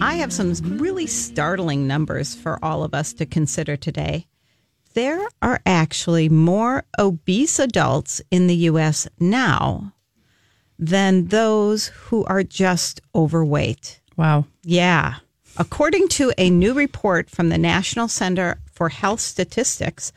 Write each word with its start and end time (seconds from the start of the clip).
I 0.00 0.14
have 0.14 0.32
some 0.32 0.52
really 0.78 1.06
startling 1.06 1.86
numbers 1.86 2.34
for 2.34 2.62
all 2.64 2.84
of 2.84 2.94
us 2.94 3.12
to 3.14 3.26
consider 3.26 3.76
today. 3.76 4.26
There 4.94 5.26
are 5.42 5.60
actually 5.66 6.28
more 6.28 6.84
obese 6.98 7.58
adults 7.58 8.20
in 8.30 8.46
the 8.46 8.56
U.S. 8.56 9.08
now 9.18 9.94
than 10.78 11.26
those 11.26 11.88
who 11.88 12.24
are 12.26 12.42
just 12.42 13.00
overweight. 13.14 14.00
Wow. 14.16 14.46
Yeah. 14.62 15.16
According 15.56 16.08
to 16.08 16.32
a 16.38 16.50
new 16.50 16.74
report 16.74 17.28
from 17.28 17.48
the 17.48 17.58
National 17.58 18.08
Center 18.08 18.60
for 18.72 18.88
Health 18.88 19.20
Statistics, 19.20 20.12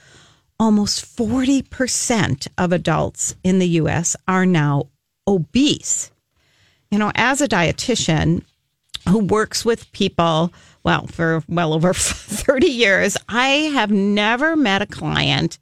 almost 0.59 1.03
40% 1.17 2.47
of 2.57 2.71
adults 2.71 3.35
in 3.43 3.59
the 3.59 3.69
U.S. 3.69 4.15
are 4.27 4.45
now 4.45 4.87
obese. 5.27 6.11
You 6.91 6.99
know, 6.99 7.11
as 7.15 7.41
a 7.41 7.47
dietitian, 7.47 8.43
who 9.07 9.19
works 9.19 9.65
with 9.65 9.91
people, 9.91 10.53
well, 10.83 11.07
for 11.07 11.43
well 11.47 11.73
over 11.73 11.93
30 11.93 12.67
years, 12.67 13.17
I 13.29 13.47
have 13.73 13.91
never 13.91 14.55
met 14.55 14.81
a 14.81 14.87
client 14.87 15.57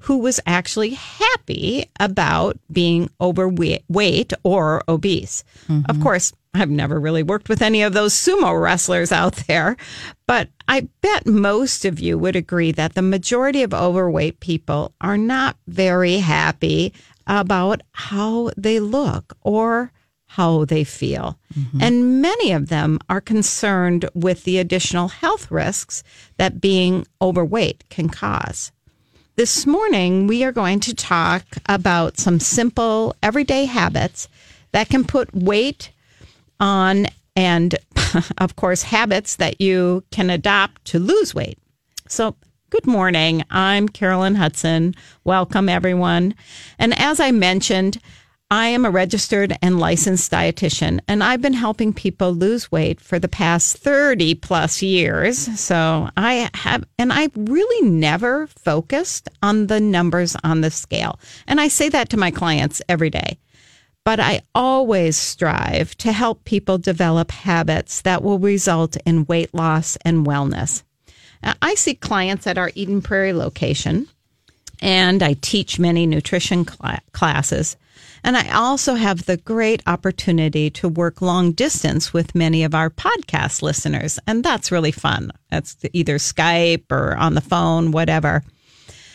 who 0.00 0.18
was 0.18 0.40
actually 0.46 0.90
happy 0.90 1.84
about 1.98 2.58
being 2.70 3.10
overweight 3.20 4.32
or 4.42 4.82
obese. 4.88 5.44
Mm-hmm. 5.68 5.90
Of 5.90 6.00
course, 6.00 6.32
I've 6.54 6.70
never 6.70 6.98
really 6.98 7.22
worked 7.22 7.48
with 7.48 7.62
any 7.62 7.82
of 7.82 7.92
those 7.92 8.14
sumo 8.14 8.60
wrestlers 8.60 9.12
out 9.12 9.34
there, 9.48 9.76
but 10.26 10.48
I 10.66 10.88
bet 11.00 11.26
most 11.26 11.84
of 11.84 12.00
you 12.00 12.18
would 12.18 12.36
agree 12.36 12.72
that 12.72 12.94
the 12.94 13.02
majority 13.02 13.62
of 13.62 13.74
overweight 13.74 14.40
people 14.40 14.92
are 15.00 15.18
not 15.18 15.56
very 15.66 16.18
happy 16.18 16.92
about 17.26 17.82
how 17.92 18.50
they 18.56 18.80
look 18.80 19.36
or 19.42 19.92
how 20.28 20.64
they 20.66 20.84
feel. 20.84 21.38
Mm-hmm. 21.58 21.82
And 21.82 22.22
many 22.22 22.52
of 22.52 22.68
them 22.68 22.98
are 23.08 23.20
concerned 23.20 24.08
with 24.14 24.44
the 24.44 24.58
additional 24.58 25.08
health 25.08 25.50
risks 25.50 26.04
that 26.36 26.60
being 26.60 27.06
overweight 27.20 27.88
can 27.88 28.08
cause. 28.08 28.70
This 29.36 29.66
morning, 29.66 30.26
we 30.26 30.44
are 30.44 30.52
going 30.52 30.80
to 30.80 30.94
talk 30.94 31.44
about 31.66 32.18
some 32.18 32.40
simple 32.40 33.16
everyday 33.22 33.64
habits 33.64 34.28
that 34.72 34.90
can 34.90 35.04
put 35.04 35.34
weight 35.34 35.90
on, 36.60 37.06
and 37.34 37.76
of 38.38 38.56
course, 38.56 38.82
habits 38.82 39.36
that 39.36 39.60
you 39.60 40.04
can 40.10 40.28
adopt 40.28 40.84
to 40.86 40.98
lose 40.98 41.34
weight. 41.34 41.58
So, 42.06 42.36
Good 42.70 42.86
morning. 42.86 43.44
I'm 43.50 43.88
Carolyn 43.88 44.34
Hudson. 44.34 44.94
Welcome, 45.24 45.70
everyone. 45.70 46.34
And 46.78 46.92
as 46.98 47.18
I 47.18 47.30
mentioned, 47.30 47.98
I 48.50 48.68
am 48.68 48.86
a 48.86 48.90
registered 48.90 49.54
and 49.60 49.78
licensed 49.78 50.32
dietitian, 50.32 51.00
and 51.06 51.22
I've 51.22 51.42
been 51.42 51.52
helping 51.52 51.92
people 51.92 52.32
lose 52.32 52.72
weight 52.72 52.98
for 52.98 53.18
the 53.18 53.28
past 53.28 53.76
30 53.76 54.36
plus 54.36 54.80
years. 54.80 55.60
So 55.60 56.08
I 56.16 56.48
have, 56.54 56.84
and 56.98 57.12
I've 57.12 57.32
really 57.36 57.90
never 57.90 58.46
focused 58.46 59.28
on 59.42 59.66
the 59.66 59.80
numbers 59.80 60.34
on 60.44 60.62
the 60.62 60.70
scale. 60.70 61.20
And 61.46 61.60
I 61.60 61.68
say 61.68 61.90
that 61.90 62.08
to 62.10 62.16
my 62.16 62.30
clients 62.30 62.80
every 62.88 63.10
day. 63.10 63.38
But 64.02 64.18
I 64.18 64.40
always 64.54 65.18
strive 65.18 65.94
to 65.98 66.12
help 66.12 66.44
people 66.44 66.78
develop 66.78 67.30
habits 67.30 68.00
that 68.00 68.22
will 68.22 68.38
result 68.38 68.96
in 69.04 69.26
weight 69.26 69.52
loss 69.52 69.98
and 70.06 70.26
wellness. 70.26 70.82
I 71.42 71.74
see 71.74 71.94
clients 71.94 72.46
at 72.46 72.56
our 72.56 72.70
Eden 72.74 73.02
Prairie 73.02 73.34
location, 73.34 74.08
and 74.80 75.22
I 75.22 75.34
teach 75.34 75.78
many 75.78 76.06
nutrition 76.06 76.66
cl- 76.66 77.00
classes. 77.12 77.76
And 78.28 78.36
I 78.36 78.50
also 78.50 78.94
have 78.94 79.24
the 79.24 79.38
great 79.38 79.82
opportunity 79.86 80.68
to 80.72 80.86
work 80.86 81.22
long 81.22 81.52
distance 81.52 82.12
with 82.12 82.34
many 82.34 82.62
of 82.62 82.74
our 82.74 82.90
podcast 82.90 83.62
listeners. 83.62 84.18
And 84.26 84.44
that's 84.44 84.70
really 84.70 84.92
fun. 84.92 85.30
That's 85.50 85.78
either 85.94 86.18
Skype 86.18 86.92
or 86.92 87.16
on 87.16 87.32
the 87.32 87.40
phone, 87.40 87.90
whatever. 87.90 88.42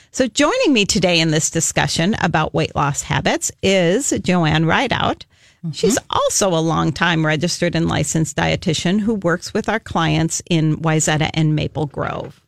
So 0.09 0.25
joining 0.25 0.74
me 0.74 0.85
today 0.85 1.19
in 1.19 1.29
this 1.29 1.51
discussion 1.51 2.16
about 2.24 2.56
weight 2.56 2.75
loss 2.75 3.03
habits 3.03 3.51
is 3.62 4.09
Joanne 4.24 4.66
Ridout. 4.66 5.25
Mm-hmm. 5.59 5.74
She's 5.74 6.00
also 6.09 6.50
a 6.50 6.57
longtime 6.57 7.24
registered 7.24 7.75
and 7.75 7.88
licensed 7.88 8.35
dietitian 8.35 9.00
who 9.00 9.13
works 9.13 9.53
with 9.53 9.69
our 9.69 9.80
clients 9.80 10.41
in 10.50 10.78
Wayzata 10.78 11.30
and 11.35 11.56
Maple 11.56 11.85
Grove. 11.85 12.41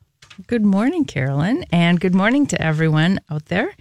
Good 0.48 0.66
morning, 0.66 1.06
Carolyn, 1.06 1.64
and 1.72 2.00
good 2.00 2.16
morning 2.16 2.48
to 2.48 2.60
everyone 2.60 3.20
out 3.30 3.46
there. 3.46 3.72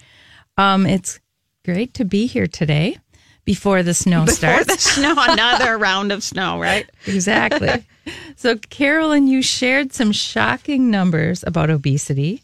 Um, 0.59 0.85
it's 0.85 1.19
Great 1.65 1.95
to 1.95 2.05
be 2.05 2.27
here 2.27 2.47
today 2.47 2.99
before 3.47 3.83
the 3.83 3.95
snow 3.95 4.27
before 4.27 4.35
starts. 4.35 4.67
the 4.67 4.79
snow, 4.79 5.15
another 5.17 5.79
round 5.79 6.13
of 6.13 6.23
snow, 6.23 6.61
right? 6.61 6.87
Exactly. 7.07 7.87
so, 8.37 8.59
Carolyn, 8.59 9.29
you 9.29 9.41
shared 9.41 9.91
some 9.95 10.13
shocking 10.13 10.91
numbers 10.91 11.43
about 11.47 11.71
obesity. 11.71 12.43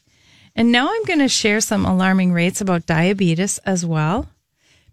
And 0.56 0.72
now 0.72 0.88
I'm 0.91 1.04
going 1.04 1.19
to 1.19 1.28
share 1.28 1.60
some 1.60 1.84
alarming 1.84 2.32
rates 2.32 2.62
about 2.62 2.86
diabetes 2.86 3.58
as 3.58 3.84
well. 3.84 4.31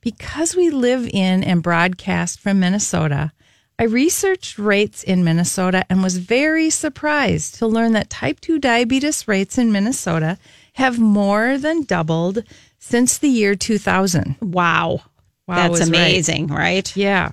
Because 0.01 0.57
we 0.57 0.71
live 0.71 1.07
in 1.07 1.41
and 1.41 1.63
broadcast 1.63 2.41
from 2.41 2.59
Minnesota, 2.59 3.31
I 3.79 3.83
researched 3.83 4.57
rates 4.59 5.03
in 5.03 5.23
Minnesota 5.23 5.85
and 5.89 6.03
was 6.03 6.17
very 6.17 6.69
surprised 6.69 7.55
to 7.55 7.67
learn 7.67 7.94
that 7.94 8.09
type 8.09 8.41
2 8.41 8.59
diabetes 8.59 9.25
rates 9.27 9.57
in 9.57 9.71
Minnesota 9.71 10.38
have 10.73 10.99
more 10.99 11.57
than 11.57 11.83
doubled 11.83 12.44
since 12.79 13.17
the 13.17 13.29
year 13.29 13.55
2000. 13.55 14.35
Wow. 14.41 15.01
Wow. 15.47 15.55
That's 15.55 15.88
amazing, 15.88 16.47
right. 16.47 16.57
right? 16.57 16.95
Yeah. 16.95 17.31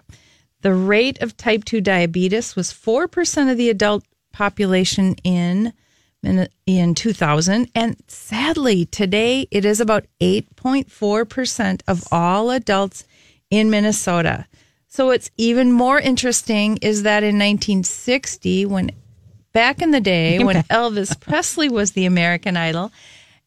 The 0.62 0.75
rate 0.75 1.21
of 1.21 1.37
type 1.37 1.65
2 1.65 1.81
diabetes 1.81 2.56
was 2.56 2.72
4% 2.72 3.50
of 3.50 3.56
the 3.56 3.71
adult 3.71 4.05
population 4.32 5.15
in 5.25 5.72
in 6.66 6.94
2000 6.94 7.71
and 7.75 7.97
sadly 8.09 8.87
today 8.87 9.47
it 9.50 9.66
is 9.66 9.78
about 9.78 10.06
8.4% 10.22 11.82
of 11.87 12.03
all 12.11 12.50
adults 12.50 13.05
in 13.50 13.69
Minnesota. 13.69 14.47
So 14.88 15.06
what's 15.06 15.31
even 15.37 15.71
more 15.71 16.00
interesting 16.00 16.78
is 16.81 17.03
that 17.03 17.22
in 17.22 17.37
1960 17.38 18.65
when 18.66 18.91
back 19.53 19.82
in 19.82 19.91
the 19.91 20.00
day 20.00 20.43
when 20.43 20.62
Elvis 20.65 21.19
Presley 21.26 21.69
was 21.69 21.93
the 21.93 22.06
American 22.06 22.56
Idol 22.56 22.91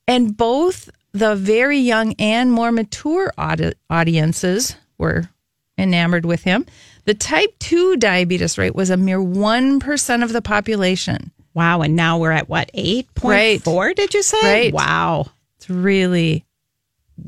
and 0.07 0.37
both 0.37 0.89
the 1.17 1.35
very 1.35 1.79
young 1.79 2.13
and 2.19 2.51
more 2.51 2.71
mature 2.71 3.33
audi- 3.37 3.73
audiences 3.89 4.75
were 4.97 5.29
enamored 5.77 6.25
with 6.25 6.43
him. 6.43 6.65
The 7.05 7.13
type 7.13 7.57
2 7.59 7.97
diabetes 7.97 8.57
rate 8.57 8.75
was 8.75 8.89
a 8.89 8.97
mere 8.97 9.19
1% 9.19 10.23
of 10.23 10.33
the 10.33 10.41
population. 10.41 11.31
Wow. 11.53 11.81
And 11.81 11.95
now 11.95 12.19
we're 12.19 12.31
at 12.31 12.49
what, 12.49 12.71
8.4, 12.73 13.23
right. 13.23 13.95
did 13.95 14.13
you 14.13 14.21
say? 14.21 14.65
Right. 14.65 14.73
Wow. 14.73 15.27
It's 15.57 15.69
really 15.69 16.45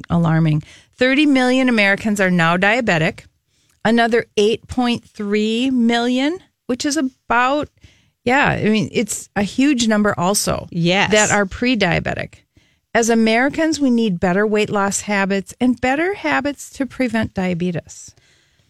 alarming. 0.10 0.64
30 0.98 1.26
million 1.26 1.70
Americans 1.70 2.20
are 2.20 2.30
now 2.30 2.58
diabetic, 2.58 3.26
another 3.86 4.26
8.3 4.38 5.72
million, 5.72 6.40
which 6.68 6.86
is 6.86 6.98
about, 6.98 7.70
yeah, 8.24 8.50
I 8.50 8.66
mean, 8.66 8.90
it's 8.92 9.30
a 9.36 9.44
huge 9.44 9.88
number 9.88 10.14
also. 10.20 10.68
Yes. 10.70 11.12
That 11.12 11.32
are 11.32 11.46
pre 11.46 11.78
diabetic. 11.78 12.36
As 12.96 13.10
Americans, 13.12 13.80
we 13.80 13.92
need 13.92 14.20
better 14.20 14.48
weight 14.48 14.70
loss 14.70 15.02
habits 15.02 15.54
and 15.62 15.80
better 15.80 16.16
habits 16.16 16.72
to 16.72 16.88
prevent 16.88 17.36
diabetes. 17.36 18.16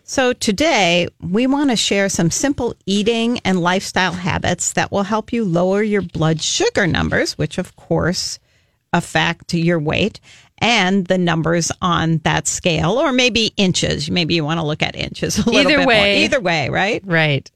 So, 0.04 0.34
today 0.34 1.08
we 1.22 1.48
want 1.48 1.70
to 1.70 1.76
share 1.78 2.10
some 2.10 2.30
simple 2.30 2.76
eating 2.86 3.40
and 3.46 3.62
lifestyle 3.62 4.12
habits 4.12 4.74
that 4.74 4.92
will 4.92 5.04
help 5.04 5.32
you 5.32 5.46
lower 5.46 5.82
your 5.82 6.02
blood 6.02 6.42
sugar 6.42 6.86
numbers, 6.86 7.38
which 7.38 7.58
of 7.58 7.76
course 7.78 8.40
affect 8.92 9.54
your 9.54 9.80
weight 9.80 10.20
and 10.58 11.06
the 11.06 11.18
numbers 11.18 11.72
on 11.82 12.18
that 12.20 12.46
scale, 12.48 12.94
or 12.94 13.14
maybe 13.14 13.54
inches. 13.56 14.10
Maybe 14.12 14.34
you 14.34 14.44
want 14.44 14.60
to 14.60 14.66
look 14.66 14.84
at 14.84 14.96
inches 14.96 15.38
a 15.38 15.50
little 15.50 15.62
Either 15.62 15.78
bit 15.78 15.88
way. 15.88 16.16
More. 16.16 16.26
Either 16.26 16.42
way, 16.42 16.70
right? 16.70 17.02
Right. 17.06 17.50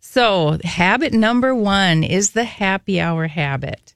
So, 0.00 0.58
habit 0.64 1.12
number 1.12 1.54
one 1.54 2.02
is 2.02 2.30
the 2.32 2.44
happy 2.44 3.00
hour 3.00 3.28
habit. 3.28 3.91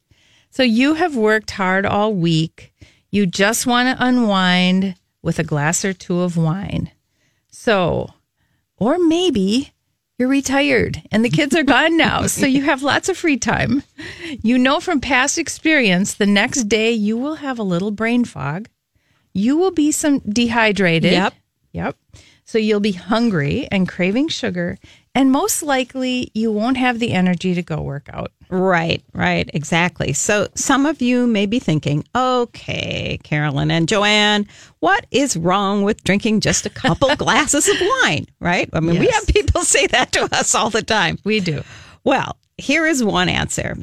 So 0.57 0.63
you 0.63 0.95
have 0.95 1.15
worked 1.15 1.51
hard 1.51 1.85
all 1.85 2.15
week. 2.15 2.73
You 3.11 3.27
just 3.27 3.67
want 3.67 3.91
to 3.95 4.03
unwind 4.03 4.95
with 5.21 5.39
a 5.39 5.45
glass 5.45 5.85
or 5.85 5.93
two 5.93 6.21
of 6.21 6.39
wine. 6.39 6.91
So, 7.51 8.15
or 8.79 8.97
maybe 8.99 9.75
You're 10.19 10.29
retired 10.31 11.03
and 11.13 11.23
the 11.23 11.29
kids 11.29 11.55
are 11.55 11.63
gone 11.77 11.99
now, 11.99 12.27
so 12.27 12.47
you 12.47 12.63
have 12.63 12.83
lots 12.83 13.11
of 13.11 13.19
free 13.19 13.37
time. 13.37 13.83
You 14.43 14.57
know 14.57 14.81
from 14.81 14.99
past 14.99 15.37
experience, 15.37 16.15
the 16.15 16.25
next 16.25 16.71
day 16.71 16.91
you 16.91 17.19
will 17.19 17.35
have 17.35 17.59
a 17.59 17.63
little 17.63 17.91
brain 17.91 18.25
fog. 18.25 18.71
You 19.35 19.59
will 19.59 19.73
be 19.73 19.93
some 19.93 20.21
dehydrated. 20.21 21.13
Yep. 21.13 21.35
Yep. 21.73 21.97
So 22.47 22.57
you'll 22.57 22.81
be 22.81 22.93
hungry 22.93 23.69
and 23.71 23.87
craving 23.87 24.29
sugar, 24.29 24.79
and 25.17 25.33
most 25.33 25.63
likely 25.63 26.31
you 26.35 26.53
won't 26.53 26.77
have 26.77 26.99
the 26.99 27.13
energy 27.13 27.55
to 27.55 27.63
go 27.63 27.81
work 27.81 28.11
out. 28.13 28.33
Right, 28.51 29.03
right, 29.15 29.51
exactly. 29.55 30.13
So 30.13 30.49
some 30.55 30.85
of 30.85 31.01
you 31.01 31.27
may 31.27 31.47
be 31.47 31.59
thinking, 31.59 32.05
okay, 32.15 33.19
Carolyn 33.23 33.71
and 33.71 33.89
Joanne, 33.89 34.47
what 34.81 35.07
is 35.11 35.35
wrong 35.35 35.83
with 35.83 36.05
drinking 36.05 36.41
just 36.41 36.67
a 36.67 36.71
couple 36.71 37.17
glasses 37.17 37.67
of 37.67 37.77
wine? 37.81 38.27
Right? 38.41 38.69
I 38.75 38.81
mean, 38.81 39.01
we 39.01 39.07
have 39.07 39.27
people 39.27 39.63
say 39.63 39.87
that 39.87 40.13
to 40.13 40.29
us 40.37 40.55
all 40.55 40.69
the 40.69 40.83
time. 40.83 41.19
We 41.25 41.41
do. 41.41 41.63
Well, 42.05 42.37
here 42.59 42.87
is 42.87 43.03
one 43.03 43.31
answer 43.31 43.75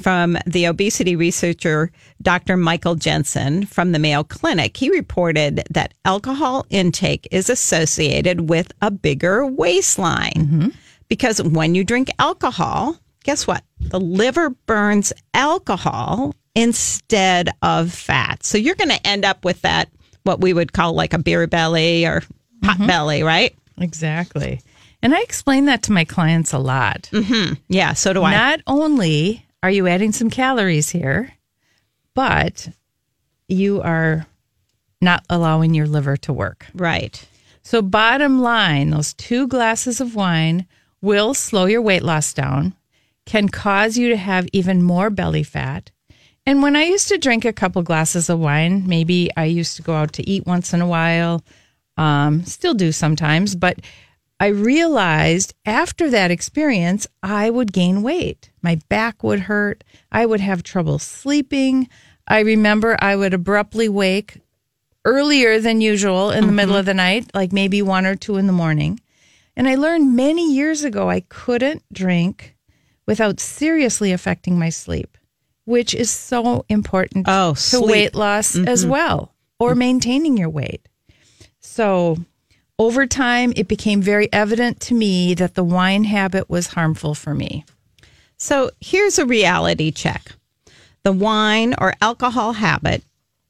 from 0.00 0.36
the 0.46 0.66
obesity 0.66 1.16
researcher 1.16 1.90
Dr. 2.22 2.56
Michael 2.56 2.94
Jensen 2.94 3.66
from 3.66 3.92
the 3.92 3.98
Mayo 3.98 4.24
Clinic. 4.24 4.76
He 4.76 4.90
reported 4.90 5.62
that 5.70 5.94
alcohol 6.04 6.66
intake 6.70 7.28
is 7.30 7.50
associated 7.50 8.48
with 8.48 8.72
a 8.82 8.90
bigger 8.90 9.46
waistline 9.46 10.32
mm-hmm. 10.32 10.68
because 11.08 11.42
when 11.42 11.74
you 11.74 11.84
drink 11.84 12.08
alcohol, 12.18 12.98
guess 13.24 13.46
what? 13.46 13.62
The 13.80 14.00
liver 14.00 14.50
burns 14.50 15.12
alcohol 15.34 16.34
instead 16.54 17.50
of 17.62 17.92
fat. 17.92 18.42
So 18.42 18.58
you're 18.58 18.74
going 18.74 18.90
to 18.90 19.06
end 19.06 19.24
up 19.24 19.44
with 19.44 19.62
that, 19.62 19.88
what 20.24 20.40
we 20.40 20.52
would 20.52 20.72
call 20.72 20.94
like 20.94 21.12
a 21.12 21.18
beer 21.18 21.46
belly 21.46 22.06
or 22.06 22.22
hot 22.64 22.76
mm-hmm. 22.76 22.86
belly, 22.86 23.22
right? 23.22 23.54
Exactly. 23.78 24.60
And 25.02 25.14
I 25.14 25.20
explain 25.22 25.66
that 25.66 25.84
to 25.84 25.92
my 25.92 26.04
clients 26.04 26.52
a 26.52 26.58
lot. 26.58 27.08
Mm-hmm. 27.12 27.54
Yeah, 27.68 27.94
so 27.94 28.12
do 28.12 28.22
I. 28.22 28.32
Not 28.32 28.60
only 28.66 29.46
are 29.62 29.70
you 29.70 29.86
adding 29.86 30.12
some 30.12 30.30
calories 30.30 30.90
here, 30.90 31.34
but 32.14 32.68
you 33.48 33.82
are 33.82 34.26
not 35.00 35.24
allowing 35.28 35.74
your 35.74 35.86
liver 35.86 36.16
to 36.18 36.32
work. 36.32 36.66
right. 36.74 37.26
So, 37.62 37.82
bottom 37.82 38.40
line, 38.40 38.90
those 38.90 39.12
two 39.14 39.46
glasses 39.46 40.00
of 40.00 40.14
wine 40.14 40.66
will 41.02 41.34
slow 41.34 41.66
your 41.66 41.82
weight 41.82 42.02
loss 42.02 42.32
down, 42.32 42.74
can 43.26 43.48
cause 43.48 43.98
you 43.98 44.08
to 44.08 44.16
have 44.16 44.48
even 44.52 44.82
more 44.82 45.10
belly 45.10 45.42
fat. 45.42 45.90
And 46.46 46.62
when 46.62 46.74
I 46.74 46.84
used 46.84 47.08
to 47.08 47.18
drink 47.18 47.44
a 47.44 47.52
couple 47.52 47.82
glasses 47.82 48.30
of 48.30 48.38
wine, 48.38 48.86
maybe 48.86 49.30
I 49.36 49.44
used 49.44 49.76
to 49.76 49.82
go 49.82 49.94
out 49.94 50.14
to 50.14 50.28
eat 50.28 50.46
once 50.46 50.72
in 50.72 50.80
a 50.80 50.86
while, 50.86 51.44
um, 51.96 52.44
still 52.44 52.74
do 52.74 52.92
sometimes, 52.92 53.54
but 53.54 53.78
I 54.40 54.46
realized 54.46 55.54
after 55.66 56.08
that 56.10 56.30
experience, 56.30 57.06
I 57.22 57.50
would 57.50 57.74
gain 57.74 58.02
weight. 58.02 58.50
My 58.62 58.80
back 58.88 59.22
would 59.22 59.40
hurt. 59.40 59.84
I 60.10 60.24
would 60.24 60.40
have 60.40 60.62
trouble 60.62 60.98
sleeping. 60.98 61.90
I 62.26 62.40
remember 62.40 62.96
I 63.00 63.16
would 63.16 63.34
abruptly 63.34 63.88
wake 63.90 64.40
earlier 65.04 65.60
than 65.60 65.82
usual 65.82 66.30
in 66.30 66.46
the 66.46 66.52
middle 66.52 66.72
mm-hmm. 66.72 66.80
of 66.80 66.86
the 66.86 66.94
night, 66.94 67.30
like 67.34 67.52
maybe 67.52 67.82
one 67.82 68.06
or 68.06 68.16
two 68.16 68.38
in 68.38 68.46
the 68.46 68.52
morning. 68.52 68.98
And 69.56 69.68
I 69.68 69.74
learned 69.74 70.16
many 70.16 70.54
years 70.54 70.84
ago 70.84 71.10
I 71.10 71.20
couldn't 71.20 71.82
drink 71.92 72.56
without 73.06 73.40
seriously 73.40 74.10
affecting 74.10 74.58
my 74.58 74.70
sleep, 74.70 75.18
which 75.66 75.94
is 75.94 76.10
so 76.10 76.64
important 76.70 77.26
Oh, 77.28 77.54
to 77.54 77.60
sleep. 77.60 77.90
weight 77.90 78.14
loss 78.14 78.56
as 78.56 78.82
mm-hmm. 78.82 78.90
well 78.90 79.34
or 79.58 79.70
mm-hmm. 79.70 79.80
maintaining 79.80 80.36
your 80.38 80.48
weight. 80.48 80.88
So, 81.58 82.16
over 82.80 83.06
time, 83.06 83.52
it 83.56 83.68
became 83.68 84.00
very 84.00 84.32
evident 84.32 84.80
to 84.80 84.94
me 84.94 85.34
that 85.34 85.54
the 85.54 85.62
wine 85.62 86.04
habit 86.04 86.48
was 86.48 86.68
harmful 86.68 87.14
for 87.14 87.34
me. 87.34 87.62
So 88.38 88.70
here's 88.80 89.18
a 89.18 89.26
reality 89.26 89.92
check 89.92 90.32
the 91.02 91.12
wine 91.12 91.74
or 91.78 91.92
alcohol 92.00 92.54
habit 92.54 93.04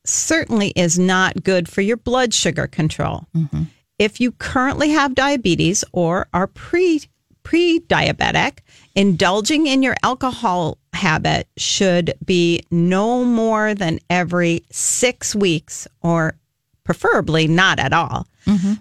certainly 0.04 0.72
is 0.74 0.98
not 0.98 1.44
good 1.44 1.68
for 1.68 1.80
your 1.80 1.96
blood 1.96 2.34
sugar 2.34 2.66
control. 2.66 3.28
Mm-hmm. 3.36 3.64
If 4.00 4.20
you 4.20 4.32
currently 4.32 4.90
have 4.90 5.14
diabetes 5.14 5.84
or 5.92 6.26
are 6.34 6.48
pre 6.48 7.02
pre 7.44 7.78
diabetic, 7.78 8.58
indulging 8.96 9.68
in 9.68 9.84
your 9.84 9.94
alcohol 10.02 10.76
habit 10.92 11.46
should 11.56 12.14
be 12.24 12.64
no 12.72 13.24
more 13.24 13.74
than 13.74 14.00
every 14.10 14.64
six 14.72 15.36
weeks 15.36 15.86
or 16.02 16.34
preferably 16.90 17.46
not 17.46 17.78
at 17.78 17.92
all. 17.92 18.26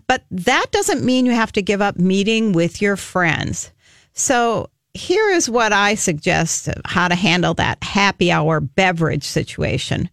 But 0.08 0.24
that 0.32 0.66
doesn't 0.72 1.04
mean 1.04 1.28
you 1.28 1.32
have 1.34 1.52
to 1.52 1.62
give 1.62 1.80
up 1.80 1.98
meeting 1.98 2.54
with 2.54 2.82
your 2.82 2.96
friends. 2.96 3.72
So 4.14 4.72
here 4.96 5.30
is 5.30 5.48
what 5.48 5.72
I 5.72 5.94
suggest 5.94 6.70
how 6.86 7.08
to 7.08 7.14
handle 7.14 7.54
that 7.54 7.84
happy 7.84 8.32
hour 8.32 8.60
beverage 8.62 9.24
situation. 9.24 10.10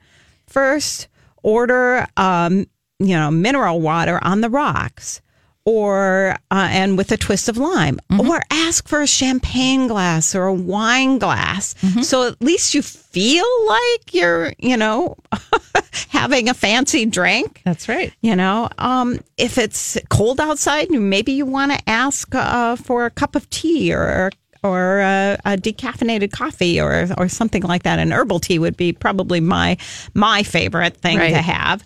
First, 0.46 1.08
order 1.42 2.06
um, 2.18 2.66
you 2.98 3.16
know 3.16 3.30
mineral 3.30 3.80
water 3.80 4.18
on 4.22 4.42
the 4.42 4.50
rocks 4.50 5.22
or 5.66 6.36
uh, 6.50 6.68
and 6.70 6.96
with 6.96 7.10
a 7.12 7.16
twist 7.16 7.48
of 7.48 7.58
lime 7.58 7.98
or 8.20 8.40
ask 8.50 8.86
for 8.88 9.02
a 9.02 9.06
champagne 9.06 9.88
glass 9.88 10.32
or 10.34 10.46
a 10.46 10.54
wine 10.54 11.18
glass 11.18 11.74
so 12.02 12.28
at 12.28 12.40
least 12.40 12.72
you 12.72 12.80
feel 12.82 13.44
like 13.66 14.14
you're 14.14 14.52
you 14.58 14.76
know 14.76 15.16
having 16.08 16.48
a 16.48 16.54
fancy 16.54 17.04
drink 17.04 17.60
That's 17.64 17.88
right. 17.88 18.12
you 18.20 18.36
know, 18.36 18.68
um, 18.78 19.18
if 19.36 19.58
it's 19.58 19.98
cold 20.08 20.40
outside, 20.40 20.90
maybe 20.90 21.32
you 21.32 21.46
want 21.46 21.72
to 21.72 21.78
ask 21.90 22.34
uh, 22.34 22.76
for 22.76 23.06
a 23.06 23.10
cup 23.10 23.34
of 23.34 23.48
tea 23.50 23.92
or 23.92 24.30
or 24.62 25.00
uh, 25.00 25.36
a 25.44 25.56
decaffeinated 25.56 26.32
coffee 26.32 26.80
or 26.80 27.08
or 27.18 27.28
something 27.28 27.62
like 27.62 27.82
that. 27.84 27.98
An 27.98 28.12
herbal 28.12 28.40
tea 28.40 28.58
would 28.58 28.76
be 28.76 28.92
probably 28.92 29.40
my 29.40 29.76
my 30.14 30.42
favorite 30.42 30.96
thing 30.96 31.18
Right. 31.18 31.30
to 31.30 31.42
have. 31.42 31.84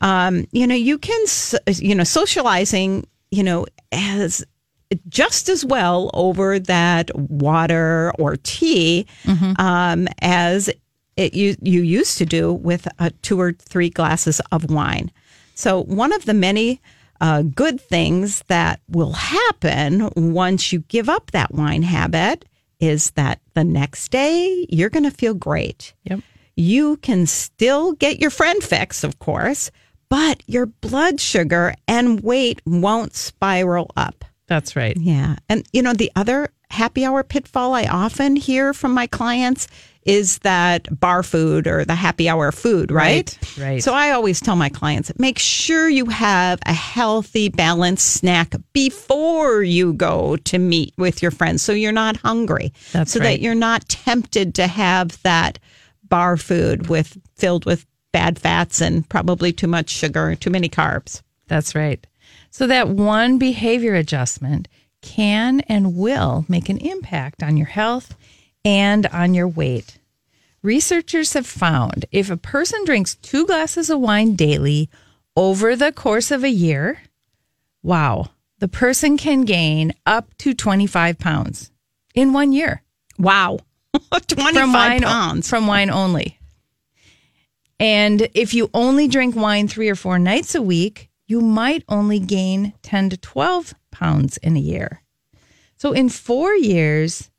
Um, 0.00 0.46
you 0.52 0.66
know, 0.66 0.74
you 0.74 0.98
can 0.98 1.24
you 1.66 1.94
know 1.94 2.04
socializing. 2.04 3.06
You 3.30 3.42
know, 3.42 3.66
as 3.92 4.44
just 5.08 5.48
as 5.48 5.64
well 5.64 6.10
over 6.14 6.58
that 6.58 7.10
water 7.14 8.12
or 8.18 8.36
tea 8.36 9.06
um, 9.58 10.08
as 10.22 10.70
it 11.16 11.34
you 11.34 11.56
you 11.60 11.82
used 11.82 12.16
to 12.18 12.24
do 12.24 12.52
with 12.52 12.88
uh, 12.98 13.10
two 13.22 13.40
or 13.40 13.52
three 13.52 13.90
glasses 13.90 14.40
of 14.52 14.70
wine. 14.70 15.10
So 15.54 15.82
one 15.82 16.12
of 16.12 16.24
the 16.24 16.34
many 16.34 16.80
uh, 17.20 17.42
good 17.42 17.80
things 17.80 18.44
that 18.46 18.80
will 18.88 19.12
happen 19.12 20.08
once 20.14 20.72
you 20.72 20.80
give 20.88 21.08
up 21.08 21.32
that 21.32 21.52
wine 21.52 21.82
habit 21.82 22.44
is 22.80 23.10
that 23.10 23.40
the 23.54 23.64
next 23.64 24.10
day 24.12 24.66
you're 24.70 24.88
going 24.90 25.02
to 25.04 25.10
feel 25.10 25.34
great. 25.34 25.94
Yep. 26.04 26.20
You 26.54 26.96
can 26.98 27.26
still 27.26 27.92
get 27.92 28.20
your 28.20 28.30
friend 28.30 28.62
fix, 28.62 29.02
of 29.04 29.18
course, 29.18 29.70
but 30.08 30.42
your 30.46 30.66
blood 30.66 31.20
sugar 31.20 31.74
and 31.86 32.20
weight 32.20 32.60
won't 32.66 33.14
spiral 33.14 33.90
up. 33.96 34.24
That's 34.46 34.76
right. 34.76 34.96
Yeah. 34.96 35.36
And, 35.48 35.66
you 35.72 35.82
know, 35.82 35.92
the 35.92 36.10
other 36.16 36.50
happy 36.70 37.04
hour 37.04 37.22
pitfall 37.22 37.74
I 37.74 37.84
often 37.84 38.36
hear 38.36 38.72
from 38.74 38.92
my 38.92 39.06
clients 39.06 39.68
is 40.08 40.38
that 40.38 40.88
bar 40.98 41.22
food 41.22 41.66
or 41.66 41.84
the 41.84 41.94
happy 41.94 42.30
hour 42.30 42.50
food, 42.50 42.90
right? 42.90 43.38
Right, 43.58 43.58
right. 43.58 43.82
So 43.82 43.92
I 43.92 44.12
always 44.12 44.40
tell 44.40 44.56
my 44.56 44.70
clients 44.70 45.12
make 45.18 45.38
sure 45.38 45.86
you 45.86 46.06
have 46.06 46.60
a 46.64 46.72
healthy, 46.72 47.50
balanced 47.50 48.14
snack 48.14 48.54
before 48.72 49.62
you 49.62 49.92
go 49.92 50.36
to 50.36 50.58
meet 50.58 50.94
with 50.96 51.20
your 51.20 51.30
friends 51.30 51.62
so 51.62 51.72
you're 51.72 51.92
not 51.92 52.16
hungry. 52.16 52.72
That's 52.92 53.12
so 53.12 53.20
right. 53.20 53.26
that 53.26 53.40
you're 53.40 53.54
not 53.54 53.86
tempted 53.88 54.54
to 54.54 54.66
have 54.66 55.22
that 55.24 55.58
bar 56.04 56.38
food 56.38 56.88
with 56.88 57.18
filled 57.36 57.66
with 57.66 57.84
bad 58.12 58.38
fats 58.38 58.80
and 58.80 59.08
probably 59.08 59.52
too 59.52 59.66
much 59.66 59.90
sugar, 59.90 60.34
too 60.34 60.50
many 60.50 60.68
carbs. 60.68 61.22
That's 61.46 61.74
right. 61.74 62.04
So 62.50 62.66
that 62.66 62.88
one 62.88 63.38
behavior 63.38 63.94
adjustment 63.94 64.68
can 65.02 65.60
and 65.60 65.96
will 65.96 66.44
make 66.48 66.68
an 66.68 66.78
impact 66.78 67.42
on 67.42 67.56
your 67.56 67.66
health 67.66 68.16
and 68.64 69.06
on 69.08 69.34
your 69.34 69.48
weight. 69.48 69.98
Researchers 70.62 71.34
have 71.34 71.46
found 71.46 72.06
if 72.10 72.30
a 72.30 72.36
person 72.36 72.84
drinks 72.84 73.14
two 73.16 73.46
glasses 73.46 73.90
of 73.90 74.00
wine 74.00 74.34
daily 74.34 74.90
over 75.36 75.76
the 75.76 75.92
course 75.92 76.30
of 76.30 76.42
a 76.42 76.50
year, 76.50 77.00
wow, 77.82 78.28
the 78.58 78.66
person 78.68 79.16
can 79.16 79.42
gain 79.42 79.92
up 80.04 80.36
to 80.38 80.52
25 80.54 81.18
pounds 81.18 81.70
in 82.14 82.32
one 82.32 82.52
year 82.52 82.82
Wow. 83.18 83.58
25 84.12 84.54
from 84.54 84.72
wine, 84.72 85.02
pounds. 85.02 85.48
from 85.48 85.66
wine 85.66 85.90
only. 85.90 86.37
And 87.80 88.28
if 88.34 88.54
you 88.54 88.70
only 88.74 89.06
drink 89.08 89.36
wine 89.36 89.68
three 89.68 89.88
or 89.88 89.94
four 89.94 90.18
nights 90.18 90.54
a 90.54 90.62
week, 90.62 91.08
you 91.26 91.40
might 91.40 91.84
only 91.88 92.18
gain 92.18 92.72
10 92.82 93.10
to 93.10 93.16
12 93.16 93.74
pounds 93.92 94.36
in 94.38 94.56
a 94.56 94.60
year. 94.60 95.02
So 95.76 95.92
in 95.92 96.08
four 96.08 96.54
years, 96.54 97.30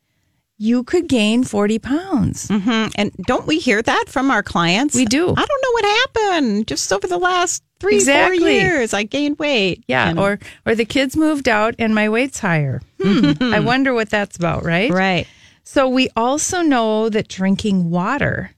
you 0.57 0.83
could 0.83 1.07
gain 1.07 1.43
40 1.43 1.79
pounds. 1.79 2.47
Mhm. 2.47 2.91
And 2.95 3.11
don't 3.25 3.47
we 3.47 3.59
hear 3.59 3.81
that 3.81 4.05
from 4.07 4.29
our 4.31 4.43
clients? 4.43 4.93
We 4.95 5.05
do. 5.05 5.29
I 5.29 5.45
don't 5.45 5.63
know 5.63 5.71
what 5.71 5.85
happened. 5.85 6.67
Just 6.67 6.91
over 6.93 7.07
the 7.07 7.17
last 7.17 7.63
three, 7.79 7.95
Exactly. 7.95 8.39
four 8.39 8.49
years, 8.49 8.93
I 8.93 9.03
gained 9.03 9.39
weight. 9.39 9.83
Yeah, 9.87 10.09
And- 10.09 10.19
or 10.19 10.39
or 10.65 10.75
the 10.75 10.85
kids 10.85 11.15
moved 11.17 11.47
out 11.49 11.75
and 11.79 11.95
my 11.95 12.09
weight's 12.09 12.39
higher. 12.39 12.81
Hmm, 13.01 13.31
I 13.41 13.59
wonder 13.61 13.93
what 13.93 14.09
that's 14.09 14.35
about, 14.37 14.63
right? 14.65 14.91
right. 14.91 15.27
So 15.63 15.87
we 15.87 16.09
also 16.15 16.61
know 16.61 17.09
that 17.09 17.27
drinking 17.29 17.89
water, 17.89 18.51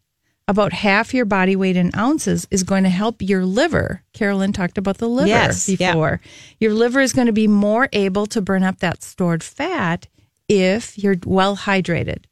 about 0.52 0.74
half 0.74 1.14
your 1.14 1.24
body 1.24 1.56
weight 1.56 1.78
in 1.78 1.92
ounces, 1.96 2.46
is 2.52 2.64
going 2.64 2.84
to 2.84 2.90
help 2.90 3.22
your 3.22 3.46
liver. 3.46 4.04
Carolyn 4.12 4.52
talked 4.52 4.78
about 4.78 4.98
the 4.98 5.08
liver 5.08 5.30
Yes, 5.30 5.70
yeah. 5.70 5.94
before. 5.94 6.20
Your 6.60 6.74
liver 6.74 7.00
is 7.00 7.14
going 7.14 7.28
to 7.28 7.32
be 7.34 7.48
more 7.48 7.88
able 7.94 8.26
to 8.28 8.42
burn 8.42 8.62
up 8.62 8.80
that 8.80 9.02
stored 9.02 9.44
fat 9.44 10.08
if 10.50 10.98
you're 10.98 11.16
well 11.26 11.56
hydrated. 11.56 12.26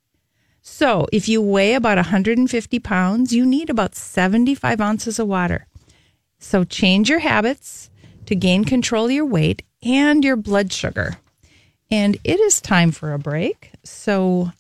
So 0.61 1.07
if 1.13 1.29
you 1.29 1.41
weigh 1.41 1.75
about 1.75 1.97
150 1.97 2.79
pounds, 2.79 3.33
you 3.33 3.45
need 3.45 3.69
about 3.69 3.95
75 3.95 4.81
ounces 4.81 5.17
of 5.17 5.27
water. 5.29 5.65
So 6.39 6.65
change 6.65 7.09
your 7.09 7.19
habits 7.19 7.89
to 8.25 8.35
gain 8.35 8.65
control 8.65 9.05
of 9.05 9.11
your 9.11 9.25
weight 9.25 9.63
and 9.81 10.25
your 10.25 10.35
blood 10.35 10.73
sugar. 10.73 11.17
And 11.89 12.17
it 12.25 12.39
is 12.41 12.59
time 12.59 12.91
for 12.91 13.13
a 13.13 13.17
break. 13.19 13.71
So 13.85 14.51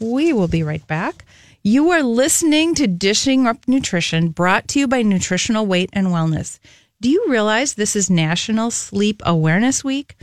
we 0.00 0.32
will 0.32 0.48
be 0.48 0.64
right 0.64 0.84
back. 0.88 1.24
You 1.62 1.90
are 1.90 2.02
listening 2.02 2.74
to 2.76 2.86
Dishing 2.86 3.46
Up 3.46 3.68
Nutrition, 3.68 4.30
brought 4.30 4.66
to 4.68 4.78
you 4.78 4.88
by 4.88 5.02
Nutritional 5.02 5.66
Weight 5.66 5.90
and 5.92 6.06
Wellness. 6.06 6.58
Do 7.02 7.10
you 7.10 7.26
realize 7.28 7.74
this 7.74 7.94
is 7.94 8.08
National 8.08 8.70
Sleep 8.70 9.20
Awareness 9.26 9.84
Week? 9.84 10.16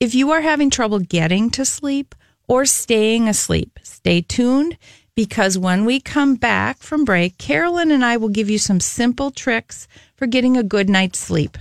If 0.00 0.14
you 0.14 0.30
are 0.30 0.40
having 0.40 0.70
trouble 0.70 0.98
getting 1.00 1.50
to 1.50 1.66
sleep 1.66 2.14
or 2.46 2.64
staying 2.64 3.28
asleep, 3.28 3.78
stay 3.82 4.22
tuned 4.22 4.78
because 5.14 5.58
when 5.58 5.84
we 5.84 6.00
come 6.00 6.36
back 6.36 6.78
from 6.78 7.04
break, 7.04 7.36
Carolyn 7.36 7.90
and 7.90 8.02
I 8.02 8.16
will 8.16 8.30
give 8.30 8.48
you 8.48 8.58
some 8.58 8.80
simple 8.80 9.30
tricks 9.30 9.88
for 10.16 10.26
getting 10.26 10.56
a 10.56 10.62
good 10.62 10.88
night's 10.88 11.18
sleep. 11.18 11.58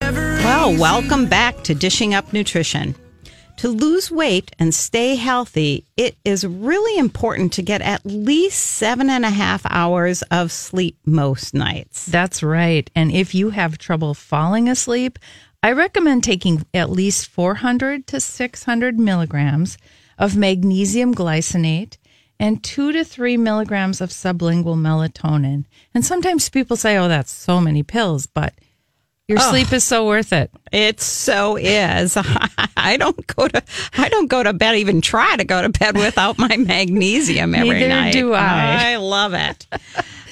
Well, 0.00 0.74
welcome 0.78 1.26
back 1.26 1.64
to 1.64 1.74
Dishing 1.74 2.14
Up 2.14 2.32
Nutrition. 2.32 2.94
To 3.58 3.68
lose 3.68 4.10
weight 4.10 4.54
and 4.58 4.74
stay 4.74 5.14
healthy, 5.14 5.86
it 5.96 6.18
is 6.26 6.46
really 6.46 6.98
important 6.98 7.54
to 7.54 7.62
get 7.62 7.80
at 7.80 8.04
least 8.04 8.60
seven 8.60 9.08
and 9.08 9.24
a 9.24 9.30
half 9.30 9.62
hours 9.70 10.20
of 10.30 10.52
sleep 10.52 10.98
most 11.06 11.54
nights. 11.54 12.04
That's 12.04 12.42
right. 12.42 12.90
And 12.94 13.10
if 13.10 13.34
you 13.34 13.50
have 13.50 13.78
trouble 13.78 14.12
falling 14.12 14.68
asleep, 14.68 15.18
I 15.62 15.72
recommend 15.72 16.22
taking 16.22 16.66
at 16.74 16.90
least 16.90 17.28
400 17.28 18.06
to 18.08 18.20
600 18.20 18.98
milligrams 18.98 19.78
of 20.18 20.36
magnesium 20.36 21.14
glycinate 21.14 21.96
and 22.38 22.62
two 22.62 22.92
to 22.92 23.04
three 23.04 23.38
milligrams 23.38 24.02
of 24.02 24.10
sublingual 24.10 24.76
melatonin. 24.76 25.64
And 25.94 26.04
sometimes 26.04 26.50
people 26.50 26.76
say, 26.76 26.98
oh, 26.98 27.08
that's 27.08 27.32
so 27.32 27.60
many 27.60 27.82
pills, 27.82 28.26
but 28.26 28.52
your 29.28 29.38
sleep 29.38 29.72
is 29.72 29.82
so 29.82 30.06
worth 30.06 30.32
it. 30.32 30.50
It 30.72 31.00
so 31.00 31.56
is. 31.56 32.16
I 32.76 32.96
don't 32.96 33.26
go 33.26 33.48
to 33.48 33.62
I 33.94 34.08
don't 34.08 34.28
go 34.28 34.42
to 34.42 34.52
bed 34.52 34.76
even 34.76 35.00
try 35.00 35.36
to 35.36 35.44
go 35.44 35.62
to 35.62 35.68
bed 35.68 35.96
without 35.96 36.38
my 36.38 36.56
magnesium 36.56 37.54
every 37.54 37.70
Neither 37.70 37.88
night. 37.88 38.12
do 38.12 38.34
I. 38.34 38.92
I 38.92 38.96
love 38.96 39.34
it. 39.34 39.66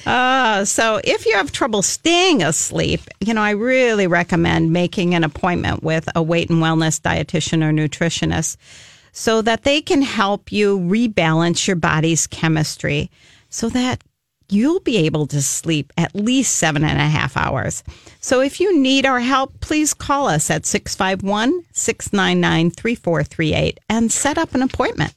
Uh, 0.05 0.63
so 0.63 1.01
if 1.03 1.25
you 1.25 1.33
have 1.33 1.51
trouble 1.51 1.81
staying 1.81 2.43
asleep, 2.43 3.01
you 3.19 3.33
know, 3.33 3.41
I 3.41 3.51
really 3.51 4.07
recommend 4.07 4.71
making 4.71 5.15
an 5.15 5.23
appointment 5.23 5.83
with 5.83 6.07
a 6.15 6.21
weight 6.21 6.49
and 6.49 6.61
wellness 6.61 7.01
dietitian 7.01 7.63
or 7.63 7.71
nutritionist 7.71 8.57
so 9.11 9.41
that 9.41 9.63
they 9.63 9.81
can 9.81 10.01
help 10.03 10.51
you 10.51 10.77
rebalance 10.79 11.67
your 11.67 11.75
body's 11.75 12.27
chemistry 12.27 13.09
so 13.49 13.67
that 13.69 14.03
you'll 14.49 14.79
be 14.81 14.97
able 14.97 15.27
to 15.27 15.41
sleep 15.41 15.91
at 15.97 16.15
least 16.15 16.55
seven 16.55 16.83
and 16.83 16.99
a 16.99 17.09
half 17.09 17.37
hours. 17.37 17.83
So 18.19 18.41
if 18.41 18.59
you 18.59 18.77
need 18.79 19.05
our 19.05 19.19
help, 19.19 19.59
please 19.59 19.93
call 19.93 20.27
us 20.27 20.49
at 20.49 20.65
651 20.65 21.65
699 21.71 22.71
3438 22.71 23.79
and 23.89 24.11
set 24.11 24.37
up 24.37 24.55
an 24.55 24.61
appointment. 24.61 25.13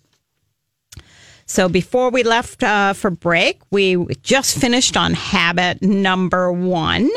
So 1.46 1.68
before 1.68 2.10
we 2.10 2.22
left 2.22 2.62
uh, 2.62 2.92
for 2.92 3.10
break, 3.10 3.62
we 3.70 3.96
just 4.22 4.58
finished 4.58 4.98
on 4.98 5.14
habit 5.14 5.80
number 5.80 6.52
one. 6.52 7.08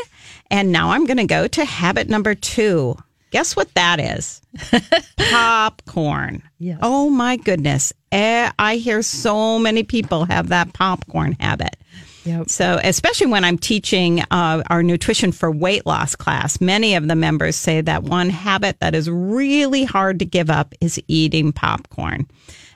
And 0.50 0.72
now 0.72 0.92
I'm 0.92 1.06
going 1.06 1.18
to 1.18 1.26
go 1.26 1.48
to 1.48 1.66
habit 1.66 2.08
number 2.08 2.34
two. 2.34 2.98
Guess 3.32 3.56
what 3.56 3.74
that 3.74 4.00
is? 4.00 4.42
popcorn. 5.18 6.44
Yes. 6.60 6.80
Oh 6.82 7.10
my 7.10 7.38
goodness. 7.38 7.94
Eh, 8.12 8.52
I 8.60 8.76
hear 8.76 9.02
so 9.02 9.58
many 9.58 9.84
people 9.84 10.26
have 10.26 10.50
that 10.50 10.74
popcorn 10.74 11.38
habit. 11.40 11.78
Yep. 12.26 12.50
So, 12.50 12.80
especially 12.84 13.28
when 13.28 13.44
I'm 13.44 13.58
teaching 13.58 14.22
uh, 14.30 14.62
our 14.70 14.84
nutrition 14.84 15.32
for 15.32 15.50
weight 15.50 15.86
loss 15.86 16.16
class, 16.16 16.62
many 16.62 16.94
of 16.96 17.08
the 17.08 17.16
members 17.16 17.56
say 17.56 17.82
that 17.82 18.04
one 18.04 18.30
habit 18.30 18.80
that 18.80 18.94
is 18.94 19.10
really 19.10 19.86
hard 19.86 20.20
to 20.20 20.26
give 20.26 20.50
up 20.50 20.76
is 20.82 21.02
eating 21.08 21.52
popcorn. 21.52 22.28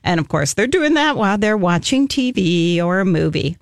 And 0.04 0.20
of 0.20 0.30
course, 0.30 0.54
they're 0.54 0.68
doing 0.68 0.96
that 0.96 1.18
while 1.18 1.38
they're 1.38 1.58
watching 1.58 2.08
TV 2.08 2.82
or 2.82 3.00
a 3.00 3.06
movie. 3.06 3.58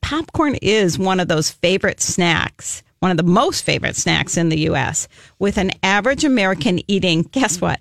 Popcorn 0.00 0.56
is 0.56 0.98
one 0.98 1.18
of 1.20 1.28
those 1.28 1.50
favorite 1.50 2.00
snacks, 2.00 2.82
one 3.00 3.10
of 3.10 3.16
the 3.16 3.22
most 3.22 3.64
favorite 3.64 3.96
snacks 3.96 4.36
in 4.36 4.48
the 4.48 4.60
US, 4.70 5.08
with 5.38 5.58
an 5.58 5.72
average 5.82 6.24
American 6.24 6.80
eating, 6.90 7.22
guess 7.22 7.60
what? 7.60 7.80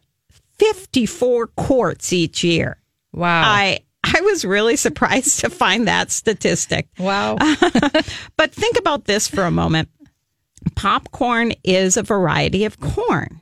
54 0.58 1.48
quarts 1.48 2.12
each 2.12 2.44
year. 2.44 2.78
Wow. 3.14 3.44
I 3.46 3.80
I 4.04 4.22
was 4.22 4.46
really 4.46 4.76
surprised 4.78 5.42
to 5.42 5.50
find 5.50 5.88
that 5.88 6.10
statistic. 6.12 6.88
wow. 6.98 7.38
But 8.38 8.54
think 8.54 8.78
about 8.78 9.06
this 9.06 9.28
for 9.28 9.44
a 9.44 9.52
moment. 9.52 9.90
Popcorn 10.76 11.54
is 11.64 11.98
a 11.98 12.04
variety 12.04 12.66
of 12.66 12.80
corn. 12.80 13.42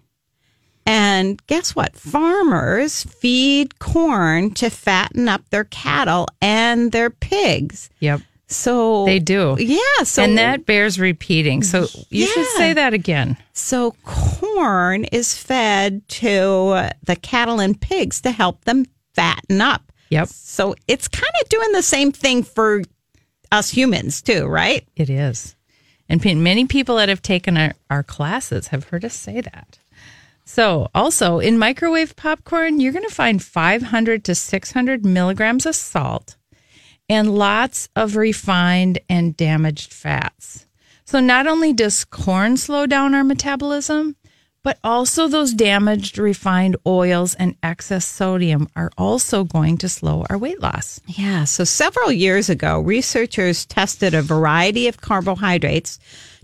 And 0.86 1.46
guess 1.48 1.76
what? 1.76 1.96
Farmers 1.96 3.04
feed 3.04 3.78
corn 3.80 4.52
to 4.56 4.70
fatten 4.70 5.28
up 5.28 5.48
their 5.50 5.66
cattle 5.66 6.28
and 6.42 6.92
their 6.92 7.10
pigs. 7.10 7.90
yep. 8.00 8.22
So 8.48 9.06
They 9.06 9.20
do. 9.20 9.58
Yeah. 9.60 10.04
So 10.04 10.24
and 10.24 10.38
that 10.38 10.66
bears 10.66 11.00
repeating. 11.00 11.64
So 11.64 11.88
you 12.10 12.26
should 12.26 12.46
say 12.56 12.74
that 12.74 12.94
again. 12.94 13.38
so 13.54 13.92
corn 14.04 15.04
is 15.06 15.38
fed 15.38 16.08
to 16.10 16.90
the 17.04 17.18
cattle 17.22 17.60
and 17.60 17.80
pigs 17.80 18.22
to 18.22 18.32
help 18.32 18.64
them 18.64 18.86
fatten 19.14 19.60
up. 19.60 19.92
Yep. 20.10 20.30
So 20.30 20.76
it's 20.88 21.08
kind 21.10 21.34
of 21.42 21.50
doing 21.50 21.72
the 21.74 21.82
same 21.82 22.12
thing 22.14 22.44
for 22.44 22.84
us 23.52 23.70
humans 23.70 24.22
too, 24.22 24.46
right? 24.46 24.88
It 24.96 25.10
is. 25.10 25.56
And 26.10 26.24
many 26.42 26.66
people 26.66 26.96
that 26.98 27.10
have 27.10 27.22
taken 27.22 27.58
our, 27.58 27.74
our 27.90 28.04
classes 28.04 28.68
have 28.68 28.86
heard 28.86 29.04
us 29.04 29.14
say 29.14 29.42
that. 29.42 29.80
So, 30.46 30.88
also 30.96 31.40
in 31.40 31.58
microwave 31.58 32.16
popcorn, 32.16 32.80
you're 32.80 32.94
going 32.94 33.04
to 33.08 33.14
find 33.14 33.44
500 33.44 34.24
to 34.24 34.34
600 34.34 35.06
milligrams 35.06 35.66
of 35.66 35.76
salt 35.76 36.37
and 37.10 37.38
lots 37.38 37.90
of 37.96 38.16
refined 38.16 39.00
and 39.10 39.36
damaged 39.36 39.94
fats. 39.94 40.66
So, 41.06 41.20
not 41.20 41.48
only 41.48 41.72
does 41.72 42.04
corn 42.04 42.58
slow 42.58 42.86
down 42.86 43.16
our 43.16 43.24
metabolism, 43.24 44.18
but 44.68 44.80
also 44.84 45.30
those 45.30 45.54
damaged 45.54 46.18
refined 46.18 46.76
oils 46.86 47.36
and 47.36 47.56
excess 47.64 48.06
sodium 48.06 48.68
are 48.76 48.92
also 48.98 49.46
going 49.46 49.78
to 49.78 49.88
slow 49.88 50.26
our 50.30 50.38
weight 50.38 50.62
loss. 50.62 51.00
Yeah. 51.08 51.46
So 51.46 51.64
several 51.64 52.12
years 52.12 52.50
ago, 52.50 52.82
researchers 52.82 53.66
tested 53.66 54.14
a 54.14 54.22
variety 54.22 54.90
of 54.90 55.00
carbohydrates 55.00 56.00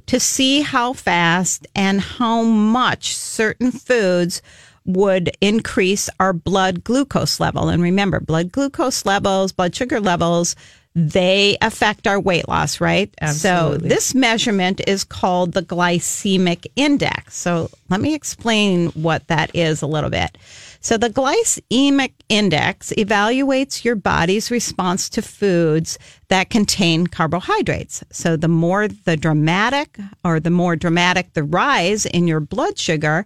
to 0.06 0.22
see 0.22 0.62
how 0.62 0.94
fast 0.94 1.68
and 1.76 2.00
how 2.00 2.44
much 2.44 3.14
certain 3.14 3.72
foods 3.74 4.42
would 4.86 5.32
increase 5.42 6.10
our 6.20 6.34
blood 6.34 6.84
glucose 6.84 7.40
level. 7.40 7.70
And 7.70 7.82
remember, 7.82 8.20
blood 8.20 8.52
glucose 8.52 9.06
levels, 9.06 9.52
blood 9.52 9.76
sugar 9.76 10.00
levels, 10.00 10.56
they 10.96 11.58
affect 11.62 12.06
our 12.06 12.20
weight 12.20 12.48
loss, 12.48 12.80
right? 12.80 13.12
Absolutely. 13.20 13.90
So 13.90 13.96
this 13.96 14.14
measurement 14.14 14.82
is 14.86 15.04
called 15.04 15.54
the 15.54 15.64
glycemic 15.64 16.68
index. 16.76 17.36
So 17.36 17.72
let 17.90 18.00
me 18.00 18.14
explain 18.14 18.90
what 18.90 19.28
that 19.28 19.56
is 19.56 19.82
a 19.82 19.88
little 19.88 20.12
bit. 20.12 20.38
So 20.82 20.98
the 20.98 21.10
glycemic 21.10 22.12
index 22.30 22.92
evaluates 22.96 23.84
your 23.84 23.96
body's 23.96 24.52
response 24.52 25.10
to 25.12 25.24
foods 25.24 25.98
that 26.28 26.52
contain 26.52 27.08
carbohydrates. 27.08 28.04
So 28.12 28.36
the 28.36 28.48
more 28.48 28.88
the 28.88 29.18
dramatic 29.18 29.98
or 30.24 30.40
the 30.40 30.52
more 30.52 30.76
dramatic 30.76 31.34
the 31.34 31.44
rise 31.44 32.06
in 32.06 32.28
your 32.28 32.40
blood 32.40 32.78
sugar 32.78 33.26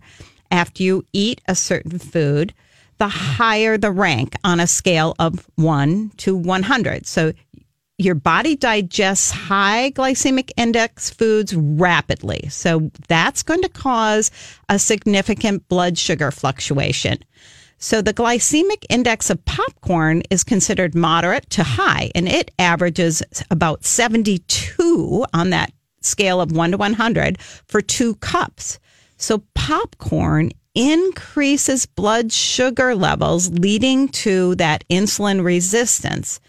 after 0.52 0.84
you 0.84 1.06
eat 1.14 1.42
a 1.48 1.56
certain 1.56 2.00
food, 2.00 2.54
the 2.98 3.08
higher 3.08 3.78
the 3.78 3.92
rank 3.92 4.36
on 4.44 4.60
a 4.60 4.68
scale 4.68 5.16
of 5.20 5.48
1 5.56 6.12
to 6.18 6.36
100. 6.36 7.06
So 7.06 7.34
your 8.00 8.16
body 8.16 8.56
digests 8.56 9.32
high 9.32 9.92
glycemic 9.92 10.52
index 10.56 11.10
foods 11.10 11.56
rapidly. 11.56 12.48
So 12.50 12.92
that's 13.08 13.44
going 13.44 13.62
to 13.62 13.70
cause 13.70 14.30
a 14.70 14.78
significant 14.78 15.68
blood 15.68 15.98
sugar 15.98 16.32
fluctuation. 16.32 17.20
So 17.80 18.02
the 18.02 18.14
glycemic 18.14 18.86
index 18.90 19.30
of 19.30 19.44
popcorn 19.46 20.24
is 20.30 20.44
considered 20.44 20.96
moderate 20.96 21.50
to 21.52 21.64
high, 21.64 22.12
and 22.16 22.28
it 22.28 22.52
averages 22.58 23.22
about 23.52 23.86
72 23.86 25.26
on 25.34 25.52
that 25.52 25.72
scale 26.02 26.42
of 26.42 26.52
1 26.52 26.72
to 26.72 26.78
100 26.78 27.40
for 27.40 27.82
two 27.82 28.16
cups. 28.16 28.80
So 29.18 29.44
popcorn 29.68 30.50
increases 30.76 31.86
blood 31.86 32.32
sugar 32.32 32.96
levels, 32.96 33.50
leading 33.50 34.08
to 34.08 34.56
that 34.56 34.86
insulin 34.90 35.44
resistance 35.44 36.40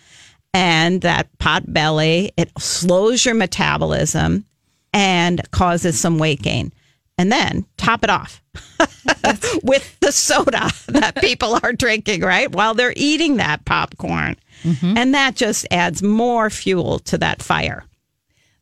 and 0.54 1.00
that 1.00 1.26
pot 1.38 1.64
belly. 1.72 2.30
It 2.36 2.52
slows 2.58 3.24
your 3.24 3.34
metabolism 3.34 4.44
and 4.92 5.50
causes 5.50 5.98
some 5.98 6.18
weight 6.18 6.40
gain. 6.42 6.72
And 7.20 7.32
then 7.32 7.66
top 7.76 8.04
it 8.04 8.10
off 8.10 8.40
with 9.64 9.98
the 9.98 10.12
soda 10.12 10.70
that 10.86 11.16
people 11.16 11.58
are 11.64 11.72
drinking, 11.72 12.20
right? 12.20 12.52
While 12.52 12.74
they're 12.74 12.94
eating 12.94 13.38
that 13.38 13.64
popcorn. 13.64 14.36
Mm-hmm. 14.62 14.96
And 14.96 15.14
that 15.14 15.34
just 15.34 15.66
adds 15.72 16.04
more 16.04 16.50
fuel 16.50 17.00
to 17.00 17.18
that 17.18 17.42
fire. 17.42 17.82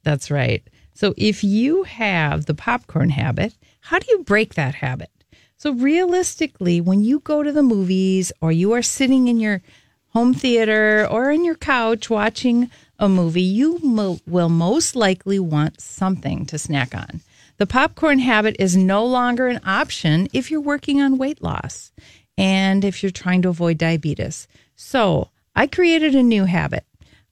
That's 0.02 0.30
right. 0.30 0.66
So 0.94 1.12
if 1.18 1.44
you 1.44 1.82
have 1.82 2.46
the 2.46 2.54
popcorn 2.54 3.10
habit, 3.10 3.52
how 3.87 4.00
do 4.00 4.07
you 4.11 4.25
break 4.25 4.55
that 4.55 4.75
habit? 4.75 5.11
So 5.57 5.73
realistically, 5.73 6.81
when 6.81 7.05
you 7.05 7.21
go 7.21 7.45
to 7.45 7.52
the 7.52 7.62
movies 7.62 8.33
or 8.40 8.50
you 8.50 8.73
are 8.73 8.83
sitting 8.83 9.28
in 9.28 9.38
your 9.38 9.62
home 10.09 10.35
theater 10.35 11.07
or 11.09 11.31
in 11.31 11.45
your 11.45 11.55
couch 11.55 12.11
watching 12.11 12.69
a 12.99 13.09
movie, 13.09 13.43
you 13.43 13.78
mo- 13.85 14.19
will 14.26 14.49
most 14.49 14.97
likely 14.97 15.38
want 15.38 15.81
something 15.81 16.47
to 16.47 16.59
snack 16.59 16.97
on. 16.97 17.21
The 17.59 17.66
popcorn 17.66 18.19
habit 18.19 18.57
is 18.59 18.76
no 18.76 19.05
longer 19.05 19.47
an 19.47 19.61
option 19.64 20.26
if 20.33 20.50
you're 20.50 20.61
working 20.61 21.00
on 21.00 21.16
weight 21.16 21.40
loss 21.40 21.93
and 22.37 22.85
if 22.85 23.05
you're 23.05 23.12
trying 23.12 23.43
to 23.43 23.50
avoid 23.50 23.78
diabetes. 23.78 24.49
So 24.75 25.31
I 25.55 25.69
created 25.69 26.16
a 26.16 26.25
new 26.25 26.47
habit. 26.47 26.85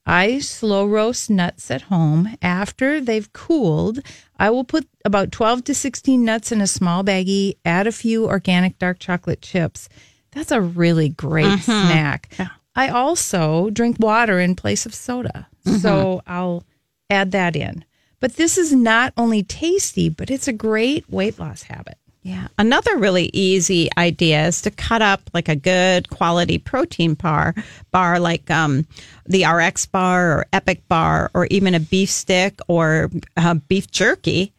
I 0.07 0.39
slow 0.39 0.87
roast 0.87 1.31
nuts 1.31 1.71
at 1.71 1.83
home. 1.83 2.37
After 2.43 3.01
they've 3.01 3.33
cooled, 3.33 4.01
I 4.39 4.51
will 4.51 4.65
put 4.65 4.89
about 5.05 5.33
12 5.33 5.65
to 5.65 5.75
16 5.75 6.25
nuts 6.25 6.53
in 6.53 6.61
a 6.61 6.67
small 6.67 7.05
baggie, 7.05 7.57
add 7.65 7.87
a 7.87 7.93
few 7.93 8.27
organic 8.27 8.79
dark 8.79 8.99
chocolate 8.99 9.43
chips. 9.43 9.89
That's 10.33 10.51
a 10.51 10.61
really 10.61 11.11
great 11.11 11.47
mm-hmm. 11.47 11.61
snack. 11.61 12.31
I 12.75 12.89
also 12.89 13.71
drink 13.71 13.99
water 14.01 14.41
in 14.41 14.57
place 14.57 14.85
of 14.87 14.95
soda. 14.95 15.47
Mm-hmm. 15.65 15.79
So 15.79 16.23
I'll 16.27 16.65
add 17.09 17.31
that 17.33 17.55
in. 17.55 17.85
But 18.21 18.37
this 18.37 18.59
is 18.59 18.73
not 18.73 19.13
only 19.17 19.43
tasty, 19.43 20.09
but 20.09 20.31
it's 20.31 20.49
a 20.49 20.53
great 20.53 21.09
weight 21.11 21.39
loss 21.39 21.65
habit. 21.65 21.99
Yeah. 22.25 22.49
Another 22.59 22.97
really 22.97 23.29
easy 23.35 23.91
idea 23.99 24.47
is 24.47 24.63
to 24.63 24.71
cut 24.71 25.03
up 25.03 25.21
like 25.35 25.51
a 25.51 25.55
good 25.55 26.09
quality 26.09 26.57
protein 26.57 27.13
bar, 27.15 27.55
bar 27.91 28.19
like 28.19 28.51
um, 28.51 28.87
the 29.27 29.45
RX 29.45 29.85
bar 29.85 30.39
or 30.39 30.47
Epic 30.51 30.89
bar, 30.89 31.31
or 31.35 31.47
even 31.51 31.75
a 31.75 31.81
beef 31.81 32.09
stick 32.09 32.59
or 32.67 33.11
uh, 33.37 33.55
beef 33.69 33.91
jerky. 33.91 34.55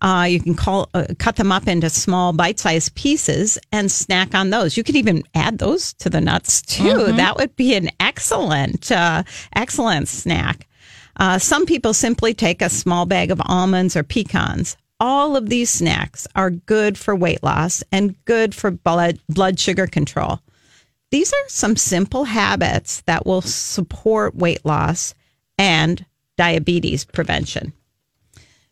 Uh, 0.00 0.26
you 0.30 0.40
can 0.40 0.54
call, 0.54 0.88
uh, 0.94 1.04
cut 1.18 1.36
them 1.36 1.52
up 1.52 1.68
into 1.68 1.90
small 1.90 2.32
bite-sized 2.32 2.94
pieces 2.94 3.58
and 3.70 3.92
snack 3.92 4.34
on 4.34 4.48
those. 4.48 4.78
You 4.78 4.82
could 4.82 4.96
even 4.96 5.22
add 5.34 5.58
those 5.58 5.92
to 5.94 6.08
the 6.08 6.22
nuts 6.22 6.62
too. 6.62 6.84
That 7.16 7.36
would 7.36 7.54
be 7.54 7.74
an 7.74 7.90
excellent, 8.00 8.90
uh, 8.90 9.24
excellent 9.54 10.08
snack. 10.08 10.66
Uh, 11.16 11.38
some 11.38 11.66
people 11.66 11.92
simply 11.92 12.32
take 12.32 12.62
a 12.62 12.70
small 12.70 13.04
bag 13.04 13.30
of 13.30 13.42
almonds 13.44 13.94
or 13.94 14.02
pecans. 14.02 14.78
All 15.00 15.34
of 15.34 15.48
these 15.48 15.70
snacks 15.70 16.26
are 16.36 16.50
good 16.50 16.98
for 16.98 17.16
weight 17.16 17.42
loss 17.42 17.82
and 17.90 18.22
good 18.26 18.54
for 18.54 18.70
blood, 18.70 19.18
blood 19.30 19.58
sugar 19.58 19.86
control. 19.86 20.40
These 21.10 21.32
are 21.32 21.48
some 21.48 21.74
simple 21.74 22.24
habits 22.24 23.00
that 23.06 23.24
will 23.24 23.40
support 23.40 24.36
weight 24.36 24.64
loss 24.64 25.14
and 25.58 26.04
diabetes 26.36 27.04
prevention. 27.04 27.72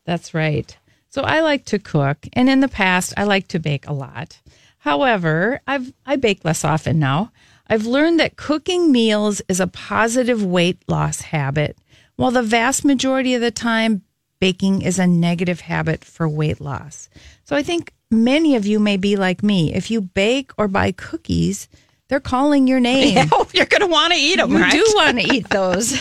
That's 0.04 0.34
right. 0.34 0.76
So 1.08 1.22
I 1.22 1.40
like 1.40 1.64
to 1.66 1.78
cook, 1.78 2.26
and 2.34 2.50
in 2.50 2.60
the 2.60 2.68
past, 2.68 3.14
I 3.16 3.24
like 3.24 3.48
to 3.48 3.58
bake 3.58 3.88
a 3.88 3.92
lot. 3.92 4.40
However, 4.78 5.60
I've 5.66 5.92
I 6.06 6.16
bake 6.16 6.44
less 6.44 6.64
often 6.64 6.98
now. 6.98 7.32
I've 7.66 7.86
learned 7.86 8.20
that 8.20 8.36
cooking 8.36 8.92
meals 8.92 9.42
is 9.48 9.60
a 9.60 9.66
positive 9.66 10.44
weight 10.44 10.82
loss 10.86 11.22
habit, 11.22 11.78
while 12.16 12.30
the 12.30 12.42
vast 12.42 12.84
majority 12.84 13.34
of 13.34 13.40
the 13.40 13.50
time, 13.50 14.02
baking 14.40 14.82
is 14.82 14.98
a 14.98 15.06
negative 15.06 15.60
habit 15.60 16.04
for 16.04 16.28
weight 16.28 16.60
loss. 16.60 17.08
So 17.44 17.56
I 17.56 17.62
think 17.62 17.92
many 18.10 18.56
of 18.56 18.66
you 18.66 18.78
may 18.78 18.96
be 18.96 19.16
like 19.16 19.42
me. 19.42 19.74
If 19.74 19.90
you 19.90 20.00
bake 20.00 20.52
or 20.58 20.68
buy 20.68 20.92
cookies, 20.92 21.68
they're 22.08 22.20
calling 22.20 22.66
your 22.66 22.80
name. 22.92 23.28
Oh, 23.32 23.46
you're 23.52 23.66
going 23.66 23.80
to 23.80 23.86
want 23.86 24.12
to 24.12 24.18
eat 24.18 24.36
them, 24.36 24.52
You 24.52 24.58
right? 24.58 24.72
do 24.72 24.84
want 24.94 25.20
to 25.20 25.34
eat 25.34 25.48
those. 25.50 26.00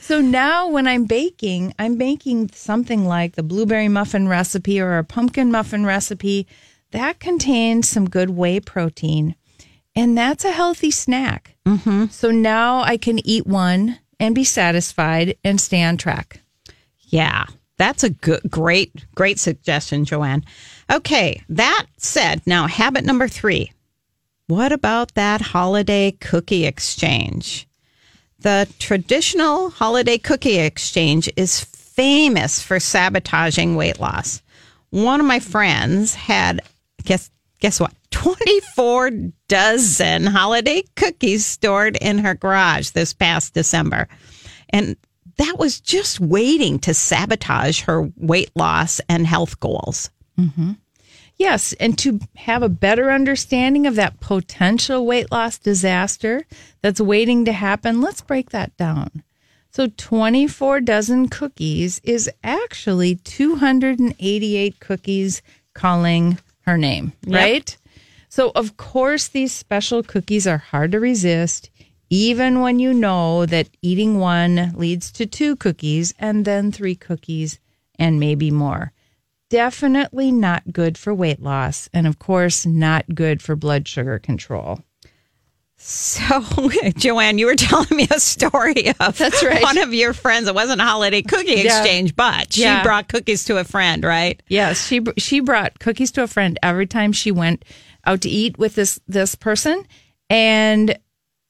so 0.00 0.20
now 0.20 0.68
when 0.68 0.86
I'm 0.88 1.04
baking, 1.04 1.74
I'm 1.78 1.96
baking 1.96 2.50
something 2.54 3.04
like 3.06 3.34
the 3.36 3.42
blueberry 3.42 3.88
muffin 3.88 4.26
recipe 4.28 4.80
or 4.80 4.98
a 4.98 5.04
pumpkin 5.04 5.50
muffin 5.50 5.84
recipe 5.86 6.46
that 6.92 7.20
contains 7.20 7.88
some 7.88 8.08
good 8.08 8.30
whey 8.30 8.60
protein. 8.60 9.34
And 9.94 10.16
that's 10.16 10.44
a 10.44 10.52
healthy 10.52 10.90
snack. 10.90 11.56
Mm-hmm. 11.66 12.06
So 12.06 12.30
now 12.30 12.80
I 12.80 12.96
can 12.96 13.18
eat 13.26 13.46
one 13.46 13.98
and 14.20 14.34
be 14.34 14.44
satisfied 14.44 15.36
and 15.44 15.60
stay 15.60 15.82
on 15.82 15.96
track. 15.96 16.40
Yeah, 17.08 17.46
that's 17.78 18.04
a 18.04 18.10
good, 18.10 18.40
great, 18.50 19.06
great 19.14 19.38
suggestion, 19.38 20.04
Joanne. 20.04 20.44
Okay, 20.90 21.42
that 21.48 21.86
said, 21.98 22.42
now 22.46 22.66
habit 22.66 23.04
number 23.04 23.28
three. 23.28 23.72
What 24.46 24.72
about 24.72 25.14
that 25.14 25.40
holiday 25.40 26.12
cookie 26.12 26.66
exchange? 26.66 27.66
The 28.38 28.68
traditional 28.78 29.70
holiday 29.70 30.18
cookie 30.18 30.58
exchange 30.58 31.28
is 31.36 31.64
famous 31.64 32.62
for 32.62 32.78
sabotaging 32.78 33.74
weight 33.74 33.98
loss. 33.98 34.42
One 34.90 35.20
of 35.20 35.26
my 35.26 35.40
friends 35.40 36.14
had 36.14 36.60
guess 37.04 37.30
guess 37.60 37.80
what? 37.80 37.92
24 38.10 39.10
dozen 39.48 40.26
holiday 40.26 40.82
cookies 40.96 41.44
stored 41.44 41.96
in 41.96 42.18
her 42.18 42.34
garage 42.34 42.90
this 42.90 43.12
past 43.12 43.52
December. 43.54 44.08
And 44.70 44.96
that 45.38 45.56
was 45.58 45.80
just 45.80 46.20
waiting 46.20 46.78
to 46.80 46.94
sabotage 46.94 47.82
her 47.82 48.10
weight 48.16 48.50
loss 48.54 49.00
and 49.08 49.26
health 49.26 49.60
goals. 49.60 50.10
Mm-hmm. 50.38 50.72
Yes, 51.38 51.74
and 51.74 51.98
to 51.98 52.18
have 52.36 52.62
a 52.62 52.68
better 52.68 53.10
understanding 53.10 53.86
of 53.86 53.94
that 53.96 54.20
potential 54.20 55.04
weight 55.04 55.30
loss 55.30 55.58
disaster 55.58 56.46
that's 56.80 57.00
waiting 57.00 57.44
to 57.44 57.52
happen, 57.52 58.00
let's 58.00 58.22
break 58.22 58.50
that 58.50 58.74
down. 58.78 59.22
So, 59.70 59.88
24 59.98 60.80
dozen 60.80 61.28
cookies 61.28 62.00
is 62.02 62.30
actually 62.42 63.16
288 63.16 64.80
cookies 64.80 65.42
calling 65.74 66.38
her 66.62 66.78
name, 66.78 67.12
right? 67.26 67.76
So, 68.30 68.52
of 68.54 68.78
course, 68.78 69.28
these 69.28 69.52
special 69.52 70.02
cookies 70.02 70.46
are 70.46 70.56
hard 70.56 70.92
to 70.92 71.00
resist, 71.00 71.68
even 72.10 72.60
when 72.60 72.78
you 72.78 72.92
know 72.94 73.46
that 73.46 73.68
eating 73.82 74.18
one 74.18 74.72
leads 74.76 75.10
to 75.12 75.26
two 75.26 75.56
cookies 75.56 76.14
and 76.18 76.44
then 76.44 76.70
three 76.70 76.94
cookies 76.94 77.58
and 77.98 78.20
maybe 78.20 78.50
more 78.50 78.92
definitely 79.48 80.32
not 80.32 80.72
good 80.72 80.98
for 80.98 81.14
weight 81.14 81.40
loss 81.40 81.88
and 81.92 82.06
of 82.06 82.18
course 82.18 82.66
not 82.66 83.04
good 83.14 83.40
for 83.40 83.54
blood 83.56 83.86
sugar 83.86 84.18
control 84.18 84.80
So, 85.78 86.42
Joanne, 86.96 87.38
you 87.38 87.46
were 87.46 87.54
telling 87.54 87.94
me 87.96 88.08
a 88.10 88.18
story 88.18 88.88
of 88.98 89.18
That's 89.18 89.44
right. 89.44 89.62
one 89.62 89.76
of 89.78 89.92
your 89.92 90.14
friends. 90.14 90.48
It 90.48 90.54
wasn't 90.54 90.80
a 90.80 90.84
holiday 90.84 91.20
cookie 91.22 91.52
Yeah. 91.60 91.64
exchange, 91.80 92.16
but 92.16 92.54
she 92.54 92.62
Yeah. 92.62 92.82
brought 92.82 93.08
cookies 93.08 93.44
to 93.44 93.58
a 93.58 93.64
friend, 93.64 94.02
right? 94.02 94.42
yes 94.48 94.86
she 94.86 95.00
she 95.18 95.40
brought 95.40 95.78
cookies 95.78 96.10
to 96.12 96.22
a 96.22 96.26
friend 96.28 96.58
every 96.62 96.86
time 96.86 97.12
she 97.12 97.30
went 97.30 97.64
out 98.04 98.22
to 98.22 98.28
eat 98.28 98.58
with 98.58 98.74
this 98.74 98.98
this 99.06 99.34
person 99.34 99.84
and 100.30 100.98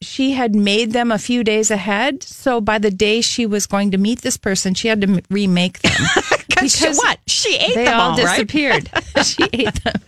she 0.03 0.33
had 0.33 0.55
made 0.55 0.93
them 0.93 1.11
a 1.11 1.19
few 1.19 1.43
days 1.43 1.71
ahead 1.71 2.23
so 2.23 2.61
by 2.61 2.79
the 2.79 2.91
day 2.91 3.21
she 3.21 3.47
was 3.47 3.67
going 3.67 3.91
to 3.91 3.99
meet 3.99 4.23
this 4.23 4.37
person 4.37 4.75
she 4.75 4.89
had 4.89 5.01
to 5.01 5.23
remake 5.31 5.81
them 5.81 5.93
Because 6.57 6.97
what? 6.97 7.19
She 7.27 7.55
ate 7.57 7.75
them 7.75 8.01
all, 8.01 8.11
all, 8.13 8.17
right? 8.17 8.47
disappeared 8.47 8.91
she 9.25 9.45
ate 9.53 9.85
them 9.85 10.01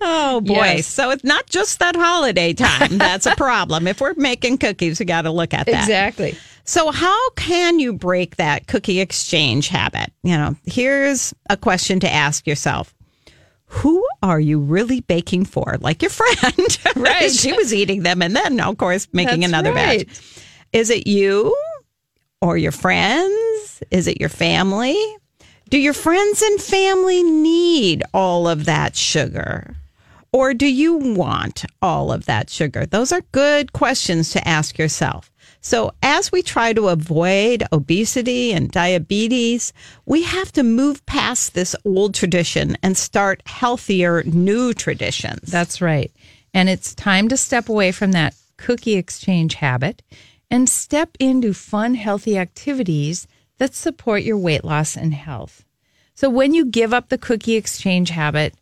Oh 0.00 0.40
boy! 0.40 0.54
Yes. 0.54 0.86
So 0.86 1.10
it's 1.10 1.24
not 1.24 1.46
just 1.46 1.80
that 1.80 1.96
holiday 1.96 2.52
time 2.52 2.98
that's 2.98 3.26
a 3.26 3.34
problem. 3.34 3.86
If 3.86 4.00
we're 4.00 4.14
making 4.14 4.58
cookies, 4.58 5.00
we 5.00 5.06
got 5.06 5.22
to 5.22 5.30
look 5.30 5.52
at 5.52 5.66
that. 5.66 5.82
exactly 5.82 6.36
So, 6.64 6.90
how 6.90 7.30
can 7.30 7.78
you 7.78 7.94
break 7.94 8.36
that 8.36 8.66
cookie 8.66 9.00
exchange 9.00 9.68
habit? 9.68 10.12
You 10.22 10.36
know, 10.36 10.54
here's 10.66 11.34
a 11.50 11.56
question 11.56 11.98
to 12.00 12.12
ask 12.12 12.46
yourself 12.46 12.94
Who 13.68 14.04
are 14.22 14.40
you 14.40 14.58
really 14.58 15.00
baking 15.02 15.44
for? 15.44 15.76
Like 15.80 16.02
your 16.02 16.10
friend. 16.10 16.78
Right. 16.96 17.30
she 17.30 17.52
was 17.52 17.72
eating 17.72 18.02
them 18.02 18.22
and 18.22 18.34
then, 18.34 18.58
of 18.60 18.76
course, 18.76 19.06
making 19.12 19.40
That's 19.40 19.50
another 19.52 19.72
right. 19.72 20.08
batch. 20.08 20.20
Is 20.72 20.90
it 20.90 21.06
you 21.06 21.56
or 22.42 22.56
your 22.56 22.72
friends? 22.72 23.82
Is 23.90 24.08
it 24.08 24.18
your 24.18 24.28
family? 24.30 24.96
Do 25.68 25.78
your 25.78 25.92
friends 25.92 26.42
and 26.42 26.60
family 26.60 27.22
need 27.22 28.02
all 28.12 28.48
of 28.48 28.64
that 28.64 28.96
sugar? 28.96 29.76
Or 30.32 30.54
do 30.54 30.66
you 30.66 30.94
want 30.96 31.64
all 31.80 32.10
of 32.10 32.26
that 32.26 32.50
sugar? 32.50 32.84
Those 32.84 33.12
are 33.12 33.22
good 33.32 33.72
questions 33.72 34.30
to 34.30 34.46
ask 34.48 34.76
yourself. 34.78 35.30
So, 35.60 35.92
as 36.02 36.30
we 36.30 36.42
try 36.42 36.72
to 36.72 36.88
avoid 36.88 37.64
obesity 37.72 38.52
and 38.52 38.70
diabetes, 38.70 39.72
we 40.06 40.22
have 40.22 40.52
to 40.52 40.62
move 40.62 41.04
past 41.04 41.54
this 41.54 41.74
old 41.84 42.14
tradition 42.14 42.76
and 42.82 42.96
start 42.96 43.42
healthier 43.46 44.22
new 44.22 44.72
traditions. 44.72 45.50
That's 45.50 45.80
right. 45.80 46.12
And 46.54 46.68
it's 46.68 46.94
time 46.94 47.28
to 47.28 47.36
step 47.36 47.68
away 47.68 47.92
from 47.92 48.12
that 48.12 48.34
cookie 48.56 48.94
exchange 48.94 49.54
habit 49.54 50.02
and 50.50 50.68
step 50.68 51.10
into 51.18 51.52
fun, 51.52 51.94
healthy 51.94 52.38
activities 52.38 53.26
that 53.58 53.74
support 53.74 54.22
your 54.22 54.38
weight 54.38 54.64
loss 54.64 54.96
and 54.96 55.12
health. 55.12 55.64
So 56.14 56.30
when 56.30 56.54
you 56.54 56.64
give 56.64 56.94
up 56.94 57.08
the 57.08 57.18
cookie 57.18 57.56
exchange 57.56 58.10
habit, 58.10 58.54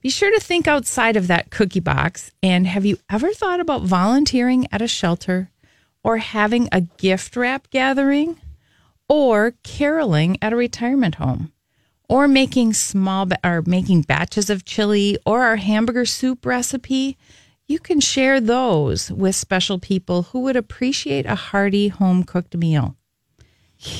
be 0.00 0.10
sure 0.10 0.30
to 0.30 0.40
think 0.40 0.66
outside 0.66 1.16
of 1.16 1.26
that 1.26 1.50
cookie 1.50 1.80
box. 1.80 2.30
And 2.42 2.66
have 2.66 2.86
you 2.86 2.98
ever 3.10 3.32
thought 3.32 3.60
about 3.60 3.82
volunteering 3.82 4.66
at 4.72 4.82
a 4.82 4.88
shelter 4.88 5.50
or 6.02 6.18
having 6.18 6.68
a 6.72 6.82
gift 6.82 7.36
wrap 7.36 7.70
gathering 7.70 8.40
or 9.08 9.54
caroling 9.62 10.38
at 10.40 10.52
a 10.52 10.56
retirement 10.56 11.16
home? 11.16 11.52
Or 12.08 12.26
making 12.26 12.72
small 12.72 13.28
or 13.44 13.62
making 13.66 14.02
batches 14.02 14.50
of 14.50 14.64
chili 14.64 15.16
or 15.24 15.42
our 15.42 15.56
hamburger 15.56 16.04
soup 16.04 16.44
recipe, 16.44 17.16
you 17.68 17.78
can 17.78 18.00
share 18.00 18.40
those 18.40 19.12
with 19.12 19.36
special 19.36 19.78
people 19.78 20.24
who 20.24 20.40
would 20.40 20.56
appreciate 20.56 21.24
a 21.24 21.36
hearty 21.36 21.86
home 21.86 22.24
cooked 22.24 22.56
meal. 22.56 22.96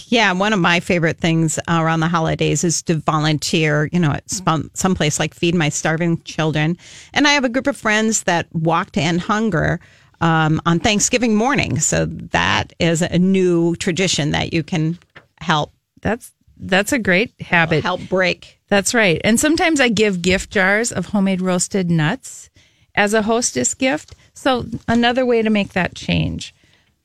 Yeah, 0.09 0.33
one 0.33 0.53
of 0.53 0.59
my 0.59 0.81
favorite 0.81 1.19
things 1.19 1.59
around 1.67 2.01
the 2.01 2.09
holidays 2.09 2.65
is 2.65 2.83
to 2.83 2.97
volunteer, 2.97 3.89
you 3.93 3.99
know, 3.99 4.11
at 4.11 4.29
some 4.29 4.71
someplace 4.75 5.19
like 5.19 5.33
Feed 5.33 5.55
My 5.55 5.71
Starving 5.71 6.21
Children. 6.23 6.77
And 7.15 7.27
I 7.27 7.31
have 7.31 7.45
a 7.45 7.49
group 7.49 7.67
of 7.67 7.79
friends 7.79 8.25
that 8.25 8.47
walk 8.53 8.91
to 8.93 9.01
end 9.01 9.23
hunger 9.23 9.81
um, 10.21 10.61
on 10.67 10.81
Thanksgiving 10.81 11.35
morning. 11.35 11.79
So 11.79 12.05
that 12.07 12.73
is 12.79 13.03
a 13.03 13.19
new 13.19 13.75
tradition 13.77 14.31
that 14.33 14.53
you 14.53 14.63
can 14.63 14.99
help 15.41 15.73
That's 16.03 16.33
that's 16.63 16.93
a 16.93 16.99
great 16.99 17.33
habit. 17.41 17.83
help 17.83 18.03
break. 18.09 18.61
That's 18.69 18.93
right. 18.93 19.19
And 19.25 19.41
sometimes 19.41 19.81
I 19.81 19.89
give 19.89 20.21
gift 20.21 20.51
jars 20.51 20.93
of 20.93 21.07
homemade 21.07 21.41
roasted 21.41 21.91
nuts 21.91 22.51
as 22.95 23.15
a 23.15 23.23
hostess 23.23 23.73
gift. 23.73 24.15
So 24.35 24.67
another 24.87 25.25
way 25.25 25.41
to 25.41 25.49
make 25.51 25.73
that 25.73 25.95
change. 25.95 26.55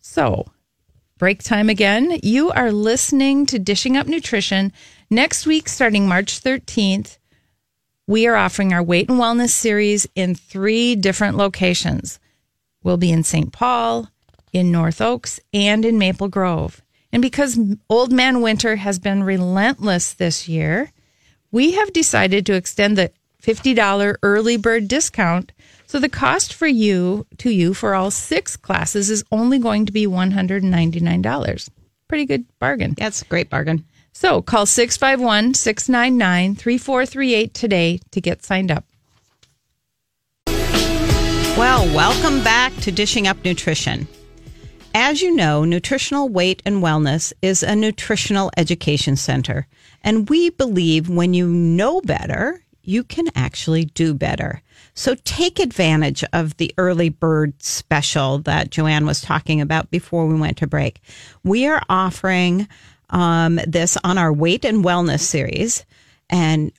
So 0.01 0.45
break 1.17 1.41
time 1.41 1.69
again. 1.69 2.19
You 2.21 2.51
are 2.51 2.71
listening 2.71 3.45
to 3.47 3.57
Dishing 3.59 3.95
Up 3.95 4.07
Nutrition. 4.07 4.73
Next 5.09 5.45
week, 5.45 5.69
starting 5.69 6.07
March 6.07 6.41
13th, 6.41 7.17
we 8.07 8.27
are 8.27 8.35
offering 8.35 8.73
our 8.73 8.83
weight 8.83 9.09
and 9.09 9.19
wellness 9.19 9.49
series 9.49 10.05
in 10.15 10.35
three 10.35 10.95
different 10.95 11.37
locations. 11.37 12.19
We'll 12.85 12.97
be 12.97 13.11
in 13.11 13.23
St. 13.23 13.51
Paul, 13.51 14.09
in 14.53 14.71
North 14.71 15.01
Oaks, 15.01 15.39
and 15.51 15.83
in 15.83 15.97
Maple 15.97 16.27
Grove. 16.27 16.83
And 17.11 17.19
because 17.19 17.59
Old 17.89 18.11
Man 18.11 18.41
Winter 18.41 18.75
has 18.75 18.99
been 18.99 19.23
relentless 19.23 20.13
this 20.13 20.47
year, 20.47 20.91
we 21.51 21.71
have 21.71 21.91
decided 21.93 22.45
to 22.45 22.53
extend 22.53 22.95
the 22.95 23.11
$50 23.41 24.17
early 24.21 24.57
bird 24.57 24.87
discount. 24.87 25.51
So 25.87 25.97
the 25.97 26.09
cost 26.09 26.53
for 26.53 26.67
you 26.67 27.25
to 27.39 27.49
you 27.49 27.73
for 27.73 27.95
all 27.95 28.11
six 28.11 28.55
classes 28.55 29.09
is 29.09 29.23
only 29.31 29.57
going 29.57 29.87
to 29.87 29.91
be 29.91 30.05
$199. 30.05 31.69
Pretty 32.07 32.25
good 32.25 32.45
bargain. 32.59 32.93
That's 32.95 33.23
a 33.23 33.25
great 33.25 33.49
bargain. 33.49 33.83
So 34.13 34.43
call 34.43 34.67
651 34.67 35.55
699 35.55 36.55
3438 36.55 37.53
today 37.55 37.99
to 38.11 38.21
get 38.21 38.43
signed 38.43 38.69
up. 38.69 38.85
Well, 41.57 41.85
welcome 41.95 42.43
back 42.43 42.75
to 42.81 42.91
Dishing 42.91 43.27
Up 43.27 43.45
Nutrition. 43.45 44.09
As 44.93 45.21
you 45.21 45.33
know, 45.33 45.63
Nutritional 45.63 46.27
Weight 46.27 46.61
and 46.65 46.83
Wellness 46.83 47.31
is 47.41 47.63
a 47.63 47.77
nutritional 47.77 48.51
education 48.57 49.15
center. 49.15 49.65
And 50.03 50.27
we 50.27 50.49
believe 50.49 51.07
when 51.07 51.33
you 51.33 51.47
know 51.47 52.01
better, 52.01 52.61
you 52.83 53.05
can 53.05 53.29
actually 53.35 53.85
do 53.85 54.13
better. 54.13 54.61
So 54.95 55.15
take 55.23 55.59
advantage 55.59 56.25
of 56.33 56.57
the 56.57 56.73
early 56.77 57.07
bird 57.07 57.63
special 57.63 58.39
that 58.39 58.69
Joanne 58.69 59.05
was 59.05 59.21
talking 59.21 59.61
about 59.61 59.89
before 59.89 60.27
we 60.27 60.37
went 60.37 60.57
to 60.57 60.67
break. 60.67 60.99
We 61.45 61.67
are 61.67 61.81
offering 61.87 62.67
um, 63.11 63.61
this 63.65 63.97
on 64.03 64.17
our 64.17 64.33
weight 64.33 64.65
and 64.65 64.83
wellness 64.83 65.21
series, 65.21 65.85
and 66.29 66.73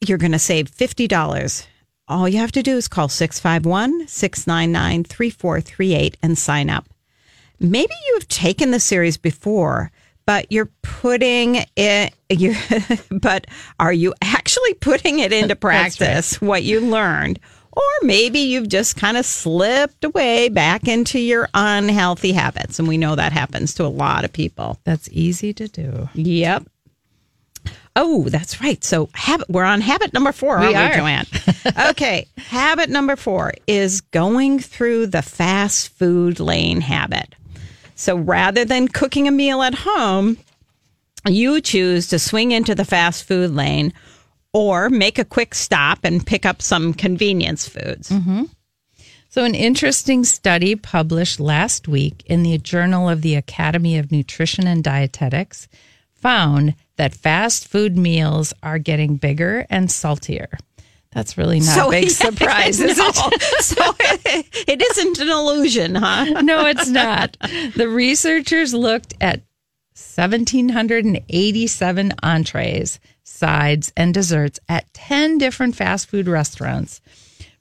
you're 0.00 0.16
going 0.16 0.32
to 0.32 0.38
save 0.38 0.70
$50. 0.70 1.66
All 2.08 2.28
you 2.28 2.38
have 2.38 2.52
to 2.52 2.62
do 2.62 2.76
is 2.76 2.88
call 2.88 3.08
651 3.08 4.08
699 4.08 5.04
3438 5.04 6.16
and 6.22 6.36
sign 6.36 6.68
up. 6.68 6.86
Maybe 7.60 7.94
you 8.06 8.14
have 8.14 8.28
taken 8.28 8.72
the 8.72 8.80
series 8.80 9.16
before, 9.16 9.92
but 10.26 10.50
you're 10.50 10.70
putting 10.82 11.64
it, 11.76 12.14
you 12.28 12.54
but 13.10 13.46
are 13.78 13.92
you 13.92 14.14
actually 14.20 14.74
putting 14.74 15.20
it 15.20 15.32
into 15.32 15.56
practice 16.00 16.40
what 16.40 16.64
you 16.64 16.80
learned? 16.80 17.38
Or 17.74 17.82
maybe 18.02 18.40
you've 18.40 18.68
just 18.68 18.96
kind 18.96 19.16
of 19.16 19.24
slipped 19.24 20.04
away 20.04 20.50
back 20.50 20.88
into 20.88 21.18
your 21.18 21.48
unhealthy 21.54 22.32
habits. 22.32 22.78
And 22.78 22.86
we 22.86 22.98
know 22.98 23.14
that 23.14 23.32
happens 23.32 23.72
to 23.74 23.84
a 23.84 23.86
lot 23.86 24.24
of 24.24 24.32
people. 24.32 24.78
That's 24.84 25.08
easy 25.10 25.54
to 25.54 25.68
do. 25.68 26.08
Yep. 26.14 26.66
Oh, 27.94 28.24
that's 28.28 28.60
right. 28.60 28.82
So 28.82 29.08
habit 29.14 29.48
we're 29.50 29.64
on 29.64 29.80
habit 29.80 30.12
number 30.12 30.32
four, 30.32 30.56
aren't 30.56 30.68
We 30.68 30.74
we, 30.74 30.80
are. 30.80 30.94
Joanne? 30.94 31.26
okay. 31.90 32.26
habit 32.38 32.88
number 32.88 33.16
four 33.16 33.52
is 33.66 34.00
going 34.00 34.60
through 34.60 35.08
the 35.08 35.22
fast 35.22 35.90
food 35.90 36.40
lane 36.40 36.80
habit. 36.80 37.34
So 37.94 38.16
rather 38.16 38.64
than 38.64 38.88
cooking 38.88 39.28
a 39.28 39.30
meal 39.30 39.62
at 39.62 39.74
home, 39.74 40.38
you 41.28 41.60
choose 41.60 42.08
to 42.08 42.18
swing 42.18 42.52
into 42.52 42.74
the 42.74 42.84
fast 42.84 43.24
food 43.24 43.50
lane 43.50 43.92
or 44.52 44.90
make 44.90 45.18
a 45.18 45.24
quick 45.24 45.54
stop 45.54 46.00
and 46.02 46.26
pick 46.26 46.44
up 46.44 46.60
some 46.60 46.94
convenience 46.94 47.68
foods. 47.68 48.10
Mm-hmm. 48.10 48.44
So, 49.28 49.44
an 49.44 49.54
interesting 49.54 50.24
study 50.24 50.76
published 50.76 51.40
last 51.40 51.88
week 51.88 52.22
in 52.26 52.42
the 52.42 52.58
Journal 52.58 53.08
of 53.08 53.22
the 53.22 53.34
Academy 53.34 53.96
of 53.96 54.12
Nutrition 54.12 54.66
and 54.66 54.84
Dietetics 54.84 55.68
found 56.22 56.74
that 56.96 57.14
fast 57.14 57.68
food 57.68 57.98
meals 57.98 58.54
are 58.62 58.78
getting 58.78 59.16
bigger 59.16 59.66
and 59.68 59.90
saltier. 59.90 60.48
That's 61.10 61.36
really 61.36 61.60
not 61.60 61.88
a 61.88 61.90
big 61.90 62.08
surprise, 62.10 62.80
is 62.80 62.96
no. 62.96 63.08
it? 63.08 63.42
so 63.62 63.94
it 64.66 64.80
isn't 64.80 65.18
an 65.18 65.28
illusion, 65.28 65.96
huh? 65.96 66.24
no, 66.42 66.64
it's 66.66 66.88
not. 66.88 67.36
The 67.76 67.88
researchers 67.88 68.72
looked 68.72 69.12
at 69.20 69.42
1,787 69.94 72.12
entrees, 72.22 72.98
sides, 73.24 73.92
and 73.94 74.14
desserts 74.14 74.58
at 74.68 74.90
10 74.94 75.36
different 75.38 75.76
fast 75.76 76.08
food 76.08 76.28
restaurants 76.28 77.02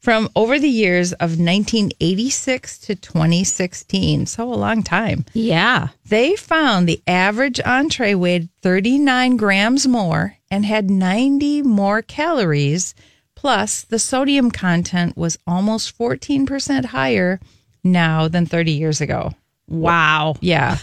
from 0.01 0.29
over 0.35 0.59
the 0.59 0.69
years 0.69 1.13
of 1.13 1.37
1986 1.39 2.79
to 2.79 2.95
2016. 2.95 4.25
So, 4.25 4.51
a 4.51 4.55
long 4.55 4.83
time. 4.83 5.25
Yeah. 5.33 5.89
They 6.05 6.35
found 6.35 6.87
the 6.87 7.01
average 7.07 7.59
entree 7.61 8.15
weighed 8.15 8.49
39 8.61 9.37
grams 9.37 9.87
more 9.87 10.37
and 10.49 10.65
had 10.65 10.89
90 10.89 11.61
more 11.61 12.01
calories. 12.01 12.95
Plus, 13.35 13.83
the 13.83 13.99
sodium 13.99 14.51
content 14.51 15.15
was 15.15 15.37
almost 15.47 15.97
14% 15.97 16.85
higher 16.85 17.39
now 17.83 18.27
than 18.27 18.45
30 18.45 18.71
years 18.71 19.01
ago. 19.01 19.31
Wow. 19.67 20.35
Yeah, 20.41 20.77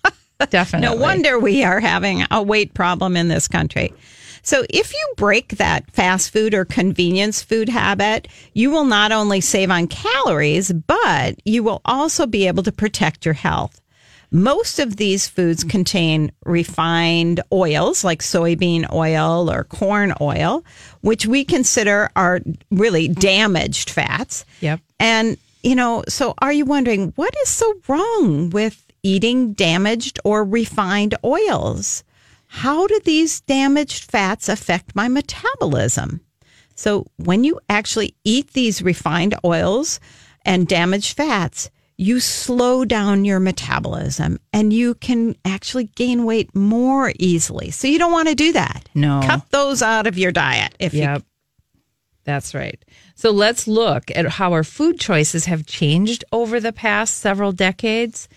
definitely. 0.50 0.96
No 0.96 1.00
wonder 1.00 1.38
we 1.38 1.64
are 1.64 1.80
having 1.80 2.24
a 2.30 2.42
weight 2.42 2.74
problem 2.74 3.16
in 3.16 3.28
this 3.28 3.48
country. 3.48 3.92
So, 4.44 4.64
if 4.68 4.92
you 4.92 5.14
break 5.16 5.56
that 5.56 5.90
fast 5.90 6.30
food 6.30 6.52
or 6.52 6.66
convenience 6.66 7.42
food 7.42 7.70
habit, 7.70 8.28
you 8.52 8.70
will 8.70 8.84
not 8.84 9.10
only 9.10 9.40
save 9.40 9.70
on 9.70 9.86
calories, 9.88 10.70
but 10.70 11.40
you 11.46 11.62
will 11.62 11.80
also 11.86 12.26
be 12.26 12.46
able 12.46 12.62
to 12.64 12.72
protect 12.72 13.24
your 13.24 13.34
health. 13.34 13.80
Most 14.30 14.80
of 14.80 14.96
these 14.96 15.26
foods 15.26 15.64
contain 15.64 16.30
refined 16.44 17.40
oils 17.52 18.04
like 18.04 18.20
soybean 18.20 18.92
oil 18.92 19.50
or 19.50 19.64
corn 19.64 20.12
oil, 20.20 20.62
which 21.00 21.24
we 21.24 21.44
consider 21.44 22.10
are 22.14 22.40
really 22.70 23.08
damaged 23.08 23.88
fats. 23.88 24.44
Yep. 24.60 24.80
And, 25.00 25.38
you 25.62 25.74
know, 25.74 26.04
so 26.06 26.34
are 26.38 26.52
you 26.52 26.66
wondering 26.66 27.12
what 27.16 27.34
is 27.44 27.48
so 27.48 27.72
wrong 27.88 28.50
with 28.50 28.84
eating 29.02 29.52
damaged 29.52 30.18
or 30.24 30.44
refined 30.44 31.14
oils? 31.24 32.04
How 32.54 32.86
do 32.86 33.00
these 33.04 33.40
damaged 33.40 34.04
fats 34.04 34.48
affect 34.48 34.94
my 34.94 35.08
metabolism? 35.08 36.20
So, 36.76 37.06
when 37.16 37.42
you 37.42 37.58
actually 37.68 38.14
eat 38.22 38.52
these 38.52 38.80
refined 38.80 39.34
oils 39.44 39.98
and 40.42 40.68
damaged 40.68 41.16
fats, 41.16 41.68
you 41.98 42.20
slow 42.20 42.84
down 42.84 43.24
your 43.24 43.40
metabolism 43.40 44.38
and 44.52 44.72
you 44.72 44.94
can 44.94 45.34
actually 45.44 45.86
gain 45.96 46.24
weight 46.24 46.54
more 46.54 47.12
easily. 47.18 47.72
So, 47.72 47.88
you 47.88 47.98
don't 47.98 48.12
want 48.12 48.28
to 48.28 48.36
do 48.36 48.52
that. 48.52 48.88
No. 48.94 49.20
Cut 49.24 49.50
those 49.50 49.82
out 49.82 50.06
of 50.06 50.16
your 50.16 50.30
diet 50.30 50.76
if 50.78 50.94
you 50.94 51.00
That's 52.22 52.54
right. 52.54 52.82
So 53.16 53.32
let's 53.32 53.66
look 53.66 54.12
at 54.14 54.26
how 54.26 54.52
our 54.52 54.64
food 54.64 55.00
choices 55.00 55.46
have 55.46 55.66
changed 55.66 56.24
over 56.30 56.60
the 56.60 56.72
past 56.72 57.18
several 57.18 57.50
decades. 57.50 58.28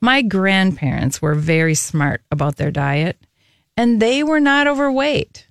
My 0.00 0.22
grandparents 0.22 1.20
were 1.20 1.34
very 1.34 1.74
smart 1.74 2.22
about 2.30 2.56
their 2.56 2.70
diet, 2.70 3.18
and 3.76 4.00
they 4.00 4.22
were 4.22 4.40
not 4.40 4.66
overweight. 4.66 5.46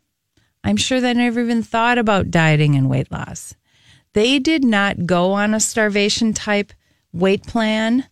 I'm 0.64 0.78
sure 0.78 1.00
they 1.00 1.14
never 1.14 1.42
even 1.42 1.62
thought 1.64 1.98
about 1.98 2.32
dieting 2.32 2.76
and 2.76 2.90
weight 2.90 3.12
loss. 3.12 3.56
They 4.14 4.40
did 4.40 4.64
not 4.64 5.06
go 5.06 5.34
on 5.34 5.54
a 5.54 5.60
starvation 5.60 6.34
type 6.34 6.74
weight 7.14 7.44
plan. 7.46 8.08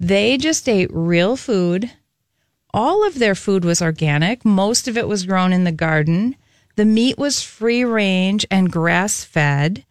They 0.00 0.38
just 0.38 0.68
ate 0.68 0.90
real 0.92 1.36
food. 1.36 1.90
All 2.72 3.06
of 3.06 3.18
their 3.18 3.34
food 3.34 3.64
was 3.64 3.82
organic. 3.82 4.44
Most 4.44 4.88
of 4.88 4.96
it 4.96 5.08
was 5.08 5.26
grown 5.26 5.52
in 5.52 5.64
the 5.64 5.72
garden. 5.72 6.36
The 6.76 6.84
meat 6.84 7.18
was 7.18 7.42
free 7.42 7.84
range 7.84 8.46
and 8.50 8.70
grass 8.70 9.24
fed, 9.24 9.84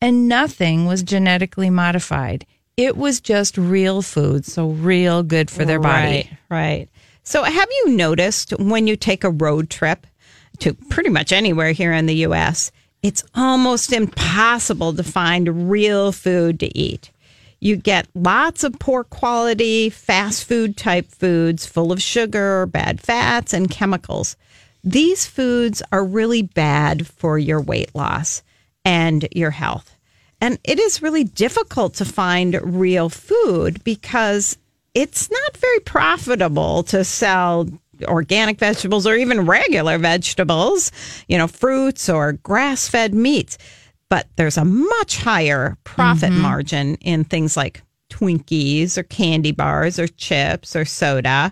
and 0.00 0.28
nothing 0.28 0.86
was 0.86 1.02
genetically 1.04 1.70
modified. 1.70 2.44
It 2.76 2.96
was 2.96 3.20
just 3.20 3.56
real 3.56 4.02
food, 4.02 4.44
so 4.44 4.70
real 4.70 5.22
good 5.22 5.50
for 5.50 5.64
their 5.64 5.78
Right, 5.78 6.24
body. 6.26 6.38
right. 6.48 6.88
So, 7.24 7.44
have 7.44 7.68
you 7.70 7.90
noticed 7.90 8.50
when 8.58 8.86
you 8.86 8.96
take 8.96 9.22
a 9.24 9.30
road 9.30 9.70
trip 9.70 10.06
to 10.58 10.74
pretty 10.74 11.08
much 11.08 11.32
anywhere 11.32 11.72
here 11.72 11.92
in 11.92 12.06
the 12.06 12.16
U.S., 12.16 12.72
it's 13.02 13.24
almost 13.34 13.92
impossible 13.92 14.92
to 14.94 15.02
find 15.02 15.70
real 15.70 16.12
food 16.12 16.60
to 16.60 16.78
eat. 16.78 17.10
You 17.60 17.76
get 17.76 18.08
lots 18.14 18.64
of 18.64 18.78
poor 18.78 19.04
quality, 19.04 19.88
fast 19.88 20.44
food 20.44 20.76
type 20.76 21.08
foods 21.10 21.66
full 21.66 21.92
of 21.92 22.02
sugar, 22.02 22.66
bad 22.66 23.00
fats, 23.00 23.52
and 23.52 23.70
chemicals. 23.70 24.36
These 24.82 25.26
foods 25.26 25.80
are 25.92 26.04
really 26.04 26.42
bad 26.42 27.06
for 27.06 27.38
your 27.38 27.60
weight 27.60 27.94
loss 27.94 28.42
and 28.84 29.28
your 29.30 29.52
health. 29.52 29.96
And 30.40 30.58
it 30.64 30.80
is 30.80 31.02
really 31.02 31.22
difficult 31.22 31.94
to 31.94 32.04
find 32.04 32.60
real 32.62 33.08
food 33.08 33.82
because 33.84 34.58
it's 34.94 35.30
not 35.30 35.56
very 35.56 35.80
profitable 35.80 36.82
to 36.84 37.04
sell 37.04 37.68
organic 38.04 38.58
vegetables 38.58 39.06
or 39.06 39.14
even 39.14 39.46
regular 39.46 39.98
vegetables, 39.98 40.90
you 41.28 41.38
know, 41.38 41.46
fruits 41.46 42.08
or 42.08 42.32
grass 42.32 42.88
fed 42.88 43.14
meats. 43.14 43.58
But 44.08 44.28
there's 44.36 44.58
a 44.58 44.64
much 44.64 45.16
higher 45.18 45.76
profit 45.84 46.30
mm-hmm. 46.30 46.42
margin 46.42 46.94
in 46.96 47.24
things 47.24 47.56
like 47.56 47.82
Twinkies 48.10 48.98
or 48.98 49.04
candy 49.04 49.52
bars 49.52 49.98
or 49.98 50.06
chips 50.06 50.76
or 50.76 50.84
soda 50.84 51.50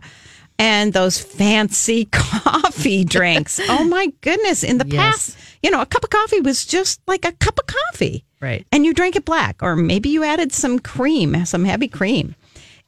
and 0.59 0.93
those 0.93 1.19
fancy 1.19 2.05
coffee 2.13 3.03
drinks. 3.05 3.59
oh 3.69 3.85
my 3.85 4.13
goodness. 4.21 4.63
In 4.63 4.77
the 4.77 4.87
Yes. 4.87 4.97
past, 5.35 5.39
you 5.63 5.71
know, 5.71 5.81
a 5.81 5.87
cup 5.87 6.05
of 6.05 6.11
coffee 6.11 6.41
was 6.41 6.67
just 6.67 7.01
like 7.07 7.25
a 7.25 7.33
cup 7.33 7.59
of 7.59 7.67
coffee. 7.67 8.25
Right. 8.41 8.67
And 8.71 8.85
you 8.85 8.93
drank 8.95 9.17
it 9.17 9.25
black, 9.25 9.63
or 9.63 9.75
maybe 9.75 10.11
you 10.11 10.23
added 10.23 10.53
some 10.53 10.79
cream, 10.79 11.45
some 11.47 11.65
heavy 11.65 11.89
cream. 11.89 12.35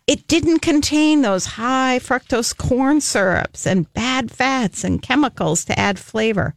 It 0.07 0.27
didn't 0.27 0.61
contain 0.61 1.23
those 1.23 1.47
high 1.47 2.01
fructose 2.03 2.57
corn 2.57 3.01
syrups 3.01 3.67
and 3.67 3.93
bad 3.93 4.31
fats 4.31 4.83
and 4.83 5.01
chemicals 5.01 5.65
to 5.67 5.79
add 5.79 5.99
flavor. 5.99 6.55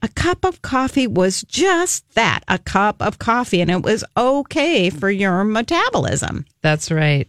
A 0.00 0.08
cup 0.08 0.44
of 0.44 0.62
coffee 0.62 1.06
was 1.06 1.42
just 1.42 2.08
that 2.14 2.40
a 2.46 2.58
cup 2.58 3.00
of 3.00 3.18
coffee, 3.18 3.60
and 3.60 3.70
it 3.70 3.82
was 3.82 4.04
okay 4.16 4.90
for 4.90 5.10
your 5.10 5.44
metabolism. 5.44 6.44
That's 6.60 6.90
right. 6.90 7.26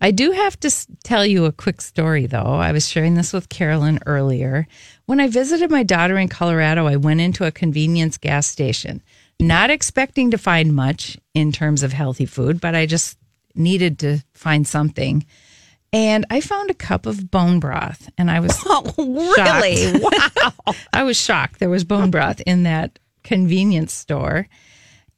I 0.00 0.12
do 0.12 0.30
have 0.30 0.58
to 0.60 0.70
tell 1.04 1.26
you 1.26 1.44
a 1.44 1.52
quick 1.52 1.80
story, 1.80 2.26
though. 2.26 2.38
I 2.38 2.72
was 2.72 2.88
sharing 2.88 3.14
this 3.14 3.32
with 3.32 3.48
Carolyn 3.48 3.98
earlier. 4.06 4.66
When 5.06 5.20
I 5.20 5.28
visited 5.28 5.70
my 5.70 5.82
daughter 5.82 6.16
in 6.16 6.28
Colorado, 6.28 6.86
I 6.86 6.96
went 6.96 7.20
into 7.20 7.44
a 7.44 7.52
convenience 7.52 8.18
gas 8.18 8.46
station, 8.46 9.02
not 9.38 9.70
expecting 9.70 10.30
to 10.30 10.38
find 10.38 10.74
much 10.74 11.18
in 11.34 11.52
terms 11.52 11.82
of 11.82 11.92
healthy 11.92 12.26
food, 12.26 12.60
but 12.60 12.74
I 12.74 12.86
just 12.86 13.18
needed 13.54 13.98
to 14.00 14.18
find 14.34 14.66
something. 14.66 15.24
And 15.92 16.24
I 16.30 16.40
found 16.40 16.70
a 16.70 16.74
cup 16.74 17.04
of 17.06 17.30
bone 17.30 17.60
broth, 17.60 18.08
and 18.16 18.30
I 18.30 18.40
was 18.40 18.58
Oh, 18.64 18.94
really? 19.36 20.00
wow. 20.00 20.74
I 20.92 21.02
was 21.02 21.20
shocked. 21.20 21.60
There 21.60 21.68
was 21.68 21.84
bone 21.84 22.10
broth 22.10 22.40
in 22.46 22.62
that 22.62 22.98
convenience 23.24 23.92
store. 23.92 24.48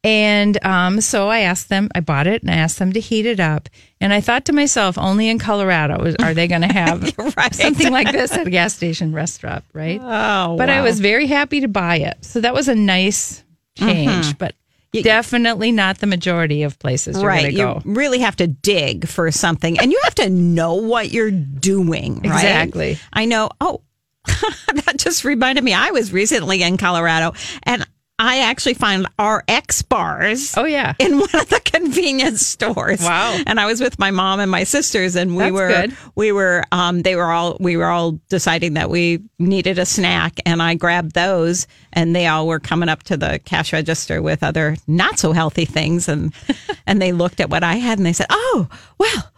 And 0.02 0.62
um, 0.66 1.00
so 1.00 1.28
I 1.30 1.40
asked 1.40 1.70
them, 1.70 1.88
I 1.94 2.00
bought 2.00 2.26
it 2.26 2.42
and 2.42 2.50
I 2.50 2.56
asked 2.56 2.78
them 2.78 2.92
to 2.92 3.00
heat 3.00 3.24
it 3.24 3.40
up. 3.40 3.70
And 4.02 4.12
I 4.12 4.20
thought 4.20 4.44
to 4.46 4.52
myself, 4.52 4.98
only 4.98 5.30
in 5.30 5.38
Colorado 5.38 6.12
are 6.22 6.34
they 6.34 6.46
going 6.46 6.60
to 6.60 6.70
have 6.72 7.16
Right. 7.36 7.54
something 7.54 7.90
like 7.90 8.12
this 8.12 8.30
at 8.32 8.46
a 8.46 8.50
gas 8.50 8.74
station 8.74 9.14
restaurant, 9.14 9.64
right? 9.72 9.98
Oh, 10.02 10.56
but 10.58 10.68
I 10.68 10.82
was 10.82 11.00
very 11.00 11.26
happy 11.26 11.60
to 11.62 11.68
buy 11.68 11.96
it. 12.00 12.22
So 12.22 12.42
that 12.42 12.52
was 12.52 12.68
a 12.68 12.74
nice 12.74 13.42
change, 13.78 14.36
but 14.36 14.54
definitely 15.02 15.72
not 15.72 15.98
the 15.98 16.06
majority 16.06 16.62
of 16.62 16.78
places 16.78 17.16
you're 17.16 17.26
right. 17.26 17.42
going 17.42 17.52
to 17.54 17.58
You 17.58 17.64
go. 17.66 17.82
really 17.84 18.20
have 18.20 18.36
to 18.36 18.46
dig 18.46 19.08
for 19.08 19.30
something, 19.30 19.78
and 19.78 19.90
you 19.90 20.00
have 20.04 20.14
to 20.16 20.30
know 20.30 20.74
what 20.74 21.10
you're 21.10 21.30
doing. 21.30 22.14
Right? 22.16 22.34
Exactly. 22.34 22.98
I 23.12 23.24
know. 23.24 23.50
Oh, 23.60 23.82
that 24.26 24.94
just 24.96 25.24
reminded 25.24 25.62
me. 25.64 25.74
I 25.74 25.90
was 25.90 26.12
recently 26.12 26.62
in 26.62 26.76
Colorado, 26.76 27.34
and 27.64 27.86
I 28.18 28.38
actually 28.42 28.74
found 28.74 29.08
RX 29.18 29.82
bars. 29.82 30.54
Oh, 30.56 30.64
yeah. 30.64 30.94
In 31.00 31.18
one 31.18 31.34
of 31.34 31.48
the 31.48 31.60
convenience 31.64 32.46
stores. 32.46 33.02
Wow. 33.02 33.40
And 33.46 33.58
I 33.58 33.66
was 33.66 33.80
with 33.80 33.98
my 33.98 34.12
mom 34.12 34.38
and 34.38 34.50
my 34.50 34.62
sisters 34.62 35.16
and 35.16 35.34
we 35.34 35.42
That's 35.42 35.52
were 35.52 35.68
good. 35.68 35.96
we 36.14 36.30
were 36.30 36.62
um 36.70 37.02
they 37.02 37.16
were 37.16 37.32
all 37.32 37.56
we 37.58 37.76
were 37.76 37.86
all 37.88 38.12
deciding 38.28 38.74
that 38.74 38.88
we 38.88 39.20
needed 39.40 39.78
a 39.80 39.86
snack 39.86 40.38
and 40.46 40.62
I 40.62 40.74
grabbed 40.74 41.14
those 41.14 41.66
and 41.92 42.14
they 42.14 42.28
all 42.28 42.46
were 42.46 42.60
coming 42.60 42.88
up 42.88 43.02
to 43.04 43.16
the 43.16 43.40
cash 43.44 43.72
register 43.72 44.22
with 44.22 44.44
other 44.44 44.76
not 44.86 45.18
so 45.18 45.32
healthy 45.32 45.64
things 45.64 46.08
and 46.08 46.32
and 46.86 47.02
they 47.02 47.10
looked 47.10 47.40
at 47.40 47.50
what 47.50 47.64
I 47.64 47.74
had 47.74 47.98
and 47.98 48.06
they 48.06 48.12
said, 48.12 48.26
"Oh, 48.30 48.68
well, 48.98 49.32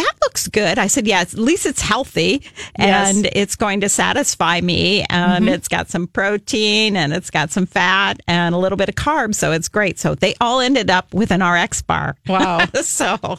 that 0.00 0.14
looks 0.22 0.48
good. 0.48 0.78
I 0.78 0.86
said, 0.86 1.06
yeah, 1.06 1.20
at 1.20 1.34
least 1.34 1.66
it's 1.66 1.82
healthy 1.82 2.42
Yes. 2.78 3.16
and 3.16 3.28
it's 3.32 3.56
going 3.56 3.80
to 3.80 3.88
satisfy 3.88 4.60
me. 4.60 5.04
And 5.10 5.44
mm-hmm. 5.44 5.54
it's 5.54 5.68
got 5.68 5.90
some 5.90 6.06
protein 6.06 6.96
and 6.96 7.12
it's 7.12 7.30
got 7.30 7.50
some 7.50 7.66
fat 7.66 8.20
and 8.26 8.54
a 8.54 8.58
little 8.58 8.76
bit 8.76 8.88
of 8.88 8.94
carbs. 8.94 9.34
So 9.34 9.52
it's 9.52 9.68
great. 9.68 9.98
So 9.98 10.14
they 10.14 10.34
all 10.40 10.60
ended 10.60 10.88
up 10.90 11.12
with 11.12 11.30
an 11.30 11.42
RX 11.42 11.82
bar. 11.82 12.16
Wow. 12.26 12.64
so, 12.82 13.38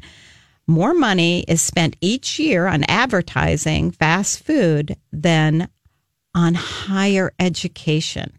more 0.68 0.94
money 0.94 1.44
is 1.48 1.62
spent 1.62 1.96
each 2.02 2.40
year 2.40 2.68
on 2.68 2.84
advertising 2.90 3.92
fast 3.92 4.44
food 4.44 4.96
than 5.12 5.70
on 6.36 6.54
higher 6.54 7.32
education, 7.40 8.34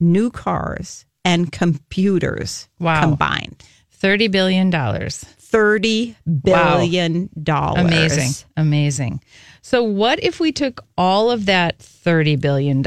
new 0.00 0.30
cars, 0.30 1.04
and 1.24 1.52
computers 1.52 2.68
Wow. 2.80 3.02
combined. 3.02 3.62
$30 4.00 4.30
billion. 4.30 4.70
$30 4.72 6.14
billion. 6.44 7.28
Amazing. 7.46 8.30
Amazing. 8.56 9.20
So, 9.60 9.82
what 9.82 10.22
if 10.22 10.40
we 10.40 10.52
took 10.52 10.84
all 10.96 11.30
of 11.30 11.46
that 11.46 11.78
$30 11.78 12.40
billion 12.40 12.86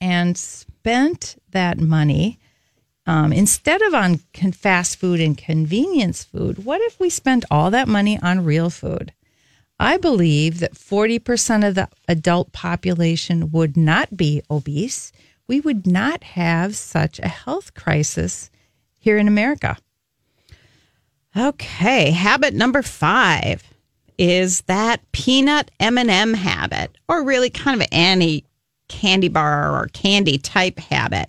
and 0.00 0.36
spent 0.38 1.36
that 1.50 1.80
money 1.80 2.38
um, 3.06 3.32
instead 3.32 3.82
of 3.82 3.94
on 3.94 4.20
con- 4.34 4.52
fast 4.52 4.98
food 4.98 5.20
and 5.20 5.38
convenience 5.38 6.24
food? 6.24 6.64
What 6.64 6.80
if 6.82 6.98
we 6.98 7.10
spent 7.10 7.44
all 7.50 7.70
that 7.70 7.88
money 7.88 8.18
on 8.20 8.44
real 8.44 8.70
food? 8.70 9.12
I 9.78 9.98
believe 9.98 10.60
that 10.60 10.74
40% 10.74 11.68
of 11.68 11.74
the 11.74 11.88
adult 12.08 12.52
population 12.52 13.50
would 13.52 13.76
not 13.76 14.16
be 14.16 14.42
obese. 14.50 15.12
We 15.46 15.60
would 15.60 15.86
not 15.86 16.24
have 16.24 16.74
such 16.74 17.18
a 17.18 17.28
health 17.28 17.74
crisis 17.74 18.50
here 18.98 19.18
in 19.18 19.28
America. 19.28 19.76
Okay, 21.36 22.10
habit 22.12 22.54
number 22.54 22.82
5 22.82 23.62
is 24.18 24.62
that 24.62 25.00
peanut 25.12 25.70
M&M 25.78 26.32
habit 26.32 26.96
or 27.06 27.22
really 27.22 27.50
kind 27.50 27.80
of 27.80 27.86
any 27.92 28.44
candy 28.88 29.28
bar 29.28 29.78
or 29.78 29.88
candy 29.88 30.38
type 30.38 30.78
habit. 30.78 31.28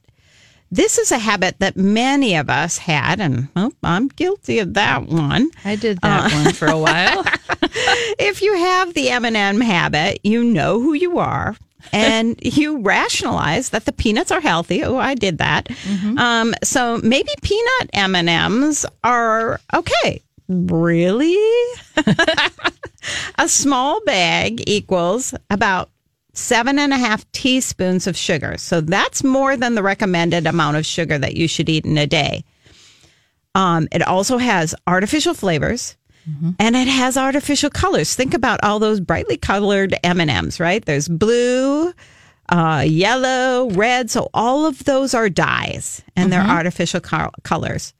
This 0.69 0.97
is 0.97 1.11
a 1.11 1.17
habit 1.17 1.59
that 1.59 1.77
many 1.77 2.35
of 2.35 2.49
us 2.49 2.77
had, 2.77 3.21
and 3.21 3.47
oh, 3.55 3.71
I'm 3.83 4.09
guilty 4.09 4.59
of 4.59 4.73
that 4.73 5.03
one. 5.07 5.49
I 5.63 5.75
did 5.77 5.99
that 6.01 6.31
one 6.33 6.53
for 6.53 6.67
a 6.67 6.77
while. 6.77 7.23
If 8.19 8.41
you 8.41 8.53
have 8.55 8.93
the 8.93 9.09
M&M 9.09 9.61
habit, 9.61 10.19
you 10.23 10.43
know 10.43 10.81
who 10.81 10.93
you 10.93 11.19
are. 11.19 11.55
and 11.93 12.37
you 12.41 12.79
rationalize 12.79 13.69
that 13.69 13.85
the 13.85 13.91
peanuts 13.93 14.31
are 14.31 14.41
healthy. 14.41 14.83
Oh, 14.83 14.97
I 14.97 15.13
did 15.15 15.37
that. 15.37 15.69
Um, 16.17 16.53
so 16.63 16.99
maybe 17.03 17.29
peanut 17.41 17.89
M 17.93 18.15
and 18.15 18.27
M's 18.29 18.85
are 19.03 19.59
okay. 19.73 20.21
Really? 20.49 21.37
a 23.37 23.47
small 23.47 24.01
bag 24.05 24.63
equals 24.67 25.33
about 25.49 25.89
seven 26.37 26.77
and 26.79 26.93
a 26.93 26.97
half 26.97 27.29
teaspoons 27.31 28.07
of 28.07 28.15
sugar. 28.15 28.57
So 28.57 28.79
that's 28.81 29.23
more 29.23 29.57
than 29.57 29.75
the 29.75 29.83
recommended 29.83 30.45
amount 30.45 30.77
of 30.77 30.85
sugar 30.85 31.17
that 31.17 31.35
you 31.35 31.47
should 31.47 31.67
eat 31.69 31.85
in 31.85 31.97
a 31.97 32.07
day. 32.07 32.43
Um, 33.55 33.87
it 33.91 34.01
also 34.07 34.37
has 34.37 34.75
artificial 34.85 35.33
flavors 35.33 35.97
and 36.59 36.75
it 36.75 36.87
has 36.89 37.15
artificial 37.17 37.69
colors. 37.69 38.13
Think 38.13 38.33
about 38.33 38.61
all 38.61 38.79
those 38.79 38.99
brightly 38.99 39.37
colored 39.37 39.95
M&Ms, 40.03 40.59
right? 40.59 40.83
There's 40.83 41.07
blue, 41.07 41.93
uh, 42.49 42.83
yellow, 42.85 43.69
red. 43.71 44.11
So 44.11 44.29
all 44.33 44.65
of 44.65 44.83
those 44.83 45.13
are 45.13 45.29
dyes 45.29 46.03
and 46.17 46.31
they're 46.31 46.41
artificial 46.57 46.99
col- 46.99 47.31
colors. 47.43 47.93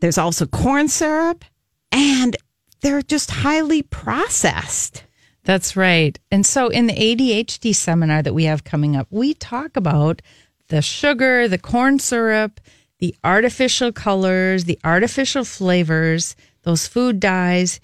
There's 0.00 0.18
also 0.18 0.46
corn 0.46 0.88
syrup 0.88 1.44
and 1.92 2.36
they're 2.80 3.02
just 3.02 3.30
highly 3.30 3.82
processed. 3.82 5.04
That's 5.44 5.76
right. 5.76 6.18
And 6.30 6.44
so 6.44 6.68
in 6.68 6.86
the 6.86 6.94
ADHD 6.94 7.74
seminar 7.74 8.22
that 8.22 8.34
we 8.34 8.44
have 8.44 8.64
coming 8.64 8.96
up, 8.96 9.06
we 9.10 9.34
talk 9.34 9.76
about 9.76 10.22
the 10.68 10.80
sugar, 10.80 11.48
the 11.48 11.58
corn 11.58 11.98
syrup, 11.98 12.60
the 12.98 13.14
artificial 13.22 13.92
colors, 13.92 14.64
the 14.64 14.78
artificial 14.82 15.44
flavors, 15.44 16.34
those 16.62 16.86
food 16.86 17.20
dyes 17.20 17.78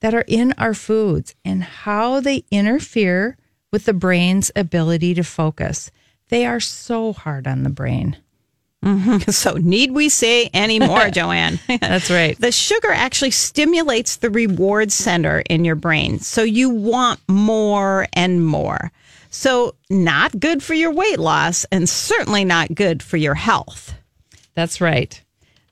that 0.00 0.14
are 0.14 0.24
in 0.26 0.52
our 0.58 0.74
foods 0.74 1.34
and 1.44 1.62
how 1.62 2.18
they 2.20 2.44
interfere 2.50 3.36
with 3.70 3.84
the 3.84 3.94
brain's 3.94 4.50
ability 4.56 5.14
to 5.14 5.22
focus. 5.22 5.90
They 6.28 6.44
are 6.46 6.60
so 6.60 7.12
hard 7.12 7.46
on 7.46 7.62
the 7.62 7.70
brain. 7.70 8.16
Mm-hmm. 8.84 9.30
So 9.30 9.54
need 9.54 9.92
we 9.92 10.08
say 10.08 10.50
any 10.52 10.78
more, 10.78 11.10
Joanne? 11.10 11.58
That's 11.80 12.10
right. 12.10 12.38
The 12.38 12.52
sugar 12.52 12.90
actually 12.90 13.30
stimulates 13.30 14.16
the 14.16 14.30
reward 14.30 14.92
center 14.92 15.42
in 15.48 15.64
your 15.64 15.74
brain. 15.74 16.18
So 16.20 16.42
you 16.42 16.70
want 16.70 17.20
more 17.28 18.06
and 18.12 18.44
more. 18.44 18.92
So, 19.30 19.74
not 19.90 20.38
good 20.38 20.62
for 20.62 20.74
your 20.74 20.92
weight 20.92 21.18
loss 21.18 21.64
and 21.72 21.88
certainly 21.88 22.44
not 22.44 22.72
good 22.72 23.02
for 23.02 23.16
your 23.16 23.34
health. 23.34 23.92
That's 24.54 24.80
right. 24.80 25.20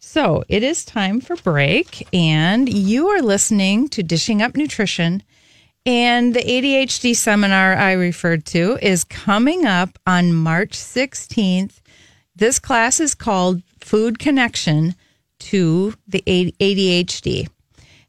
So 0.01 0.43
it 0.49 0.65
is 0.65 0.85
time 0.85 1.21
for 1.21 1.37
break, 1.37 2.07
and 2.13 2.69
you 2.69 3.09
are 3.09 3.23
listening 3.23 3.89
to 3.91 4.03
Dishing 4.03 4.43
Up 4.43 4.57
Nutrition. 4.57 5.23
And 5.87 6.35
the 6.35 6.41
ADHD 6.41 7.15
seminar 7.17 7.75
I 7.75 7.93
referred 7.93 8.45
to 8.47 8.79
is 8.83 9.05
coming 9.05 9.65
up 9.65 9.99
on 10.07 10.35
March 10.35 10.73
16th. 10.73 11.82
This 12.35 12.59
class 12.59 12.99
is 12.99 13.15
called 13.15 13.63
Food 13.79 14.19
Connection 14.19 14.95
to 15.41 15.95
the 16.09 16.23
ADHD. 16.27 17.49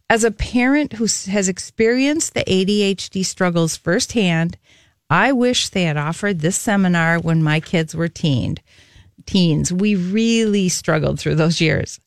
As 0.10 0.24
a 0.24 0.32
parent 0.32 0.94
who 0.94 1.04
has 1.04 1.50
experienced 1.50 2.34
the 2.34 2.44
ADHD 2.46 3.26
struggles 3.26 3.76
firsthand, 3.76 4.58
I 5.10 5.34
wish 5.34 5.70
they 5.70 5.84
had 5.84 5.98
offered 5.98 6.40
this 6.40 6.56
seminar 6.56 7.20
when 7.20 7.44
my 7.44 7.60
kids 7.60 7.96
were 7.96 8.08
teened 8.08 8.62
teens. 9.26 9.72
We 9.74 9.96
really 9.96 10.70
struggled 10.70 11.20
through 11.20 11.36
those 11.36 11.60
years. 11.62 12.00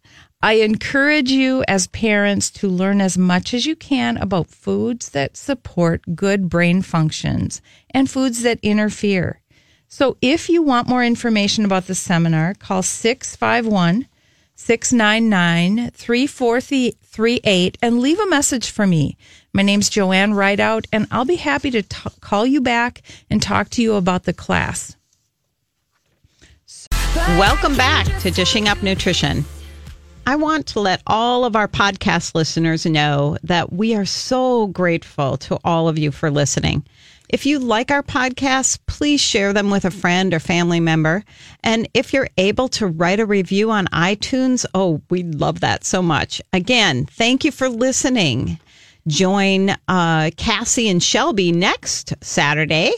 I 0.42 0.54
encourage 0.54 1.30
you 1.30 1.64
as 1.66 1.86
parents 1.88 2.50
to 2.52 2.68
learn 2.68 3.00
as 3.00 3.18
much 3.18 3.52
as 3.52 3.66
you 3.66 3.76
can 3.76 4.16
about 4.18 4.48
foods 4.48 5.10
that 5.10 5.36
support 5.36 6.02
good 6.14 6.48
brain 6.48 6.82
functions 6.82 7.60
and 7.90 8.08
foods 8.08 8.42
that 8.42 8.58
interfere. 8.62 9.40
So 9.88 10.16
if 10.20 10.48
you 10.48 10.62
want 10.62 10.88
more 10.88 11.04
information 11.04 11.64
about 11.64 11.86
the 11.86 11.94
seminar, 11.94 12.54
call 12.54 12.82
651 12.82 14.06
699 14.56 15.90
3438 15.90 17.78
and 17.82 18.00
leave 18.00 18.18
a 18.18 18.26
message 18.26 18.70
for 18.70 18.86
me. 18.86 19.16
My 19.52 19.62
name's 19.62 19.88
Joanne 19.88 20.32
Ridout, 20.32 20.86
and 20.92 21.06
I'll 21.10 21.24
be 21.24 21.36
happy 21.36 21.70
to 21.70 21.82
t- 21.82 22.10
call 22.20 22.46
you 22.46 22.60
back 22.60 23.02
and 23.30 23.40
talk 23.40 23.70
to 23.70 23.82
you 23.82 23.94
about 23.94 24.24
the 24.24 24.32
class. 24.32 24.96
Welcome 27.14 27.76
back 27.76 28.06
to 28.20 28.30
Dishing 28.30 28.68
Up 28.68 28.82
Nutrition. 28.82 29.44
I 30.26 30.36
want 30.36 30.66
to 30.68 30.80
let 30.80 31.02
all 31.06 31.44
of 31.44 31.54
our 31.54 31.68
podcast 31.68 32.34
listeners 32.34 32.84
know 32.84 33.38
that 33.44 33.72
we 33.72 33.94
are 33.94 34.04
so 34.04 34.66
grateful 34.66 35.36
to 35.38 35.58
all 35.64 35.88
of 35.88 35.98
you 35.98 36.10
for 36.10 36.30
listening. 36.30 36.84
If 37.28 37.44
you 37.44 37.58
like 37.58 37.90
our 37.90 38.02
podcasts, 38.02 38.78
please 38.86 39.20
share 39.20 39.52
them 39.52 39.70
with 39.70 39.84
a 39.84 39.90
friend 39.90 40.32
or 40.32 40.38
family 40.38 40.80
member. 40.80 41.24
And 41.64 41.88
if 41.92 42.12
you're 42.12 42.28
able 42.38 42.68
to 42.68 42.86
write 42.86 43.20
a 43.20 43.26
review 43.26 43.70
on 43.70 43.86
iTunes, 43.86 44.64
oh, 44.74 45.02
we 45.10 45.24
love 45.24 45.60
that 45.60 45.84
so 45.84 46.02
much. 46.02 46.40
Again, 46.52 47.06
thank 47.06 47.44
you 47.44 47.50
for 47.50 47.68
listening. 47.68 48.58
Join 49.08 49.70
uh, 49.88 50.30
Cassie 50.36 50.88
and 50.88 51.02
Shelby 51.02 51.52
next 51.52 52.14
Saturday 52.22 52.92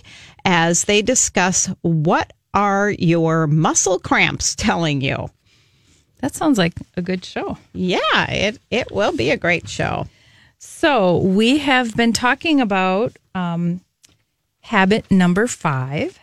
as 0.44 0.84
they 0.84 1.02
discuss 1.02 1.70
what 1.82 2.32
are 2.54 2.90
your 2.90 3.46
muscle 3.46 3.98
cramps 3.98 4.54
telling 4.54 5.00
you. 5.00 5.30
That 6.20 6.34
sounds 6.34 6.58
like 6.58 6.74
a 6.96 7.02
good 7.02 7.24
show. 7.24 7.56
Yeah, 7.72 8.30
it, 8.30 8.58
it 8.70 8.90
will 8.90 9.12
be 9.12 9.30
a 9.30 9.36
great 9.36 9.68
show. 9.68 10.06
So 10.58 11.18
we 11.18 11.58
have 11.58 11.94
been 11.94 12.12
talking 12.12 12.60
about 12.60 13.16
um, 13.34 13.80
habit 14.68 15.10
number 15.10 15.46
five, 15.46 16.18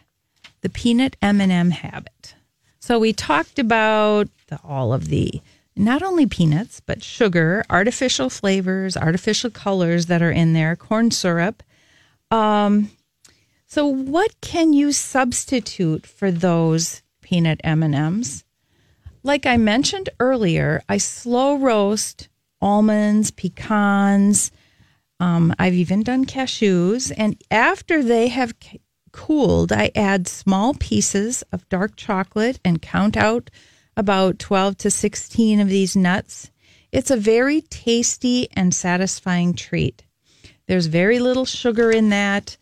the 0.62 0.70
peanut 0.70 1.16
M 1.20 1.42
and 1.42 1.52
m 1.52 1.72
habit. 1.72 2.36
So 2.80 3.00
we 3.00 3.12
talked 3.12 3.58
about 3.58 4.30
the, 4.48 4.60
all 4.64 4.94
of 4.94 5.08
the 5.08 5.42
not 5.76 6.04
only 6.04 6.28
peanuts 6.28 6.80
but 6.80 7.02
sugar, 7.02 7.66
artificial 7.72 8.30
flavors, 8.30 8.96
artificial 8.96 9.50
colors 9.50 10.06
that 10.06 10.22
are 10.22 10.32
in 10.32 10.54
there, 10.54 10.76
corn 10.76 11.10
syrup. 11.10 11.64
Um, 12.30 12.92
so 13.66 13.88
what 13.88 14.40
can 14.42 14.74
you 14.74 14.92
substitute 14.92 16.06
for 16.06 16.30
those 16.30 17.02
peanut 17.22 17.60
M 17.64 17.82
and 17.82 17.96
M's? 17.96 18.44
Like 19.24 19.48
I 19.48 19.58
mentioned 19.58 20.10
earlier, 20.20 20.84
I 20.88 21.00
slow 21.00 21.58
roast 21.58 22.30
almonds, 22.62 23.32
pecans. 23.32 24.52
Um, 25.20 25.54
I've 25.58 25.74
even 25.74 26.04
done 26.04 26.26
cashews. 26.26 27.12
And 27.18 27.42
after 27.50 28.04
they 28.04 28.28
have 28.28 28.54
c- 28.62 28.82
cooled, 29.12 29.72
I 29.72 29.92
add 29.96 30.28
small 30.28 30.74
pieces 30.74 31.44
of 31.52 31.68
dark 31.70 31.96
chocolate 31.96 32.60
and 32.66 32.82
count 32.82 33.16
out 33.16 33.50
about 33.96 34.40
12 34.40 34.78
to 34.80 34.92
16 34.92 35.60
of 35.60 35.70
these 35.70 35.96
nuts. 35.96 36.52
It's 36.92 37.12
a 37.12 37.18
very 37.18 37.62
tasty 37.62 38.48
and 38.54 38.74
satisfying 38.74 39.54
treat. 39.54 40.04
There's 40.68 40.88
very 40.88 41.20
little 41.20 41.46
sugar 41.46 41.92
in 41.92 42.10
that. 42.10 42.58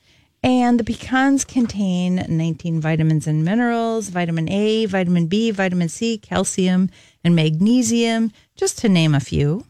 And 0.45 0.77
the 0.77 0.83
pecans 0.83 1.45
contain 1.45 2.25
19 2.27 2.81
vitamins 2.81 3.27
and 3.27 3.45
minerals, 3.45 4.09
vitamin 4.09 4.49
A, 4.51 4.85
vitamin 4.85 5.27
B, 5.27 5.51
vitamin 5.51 5.87
C, 5.87 6.17
calcium, 6.17 6.89
and 7.23 7.33
magnesium, 7.33 8.31
just 8.55 8.77
to 8.79 8.89
name 8.89 9.15
a 9.15 9.21
few. 9.21 9.65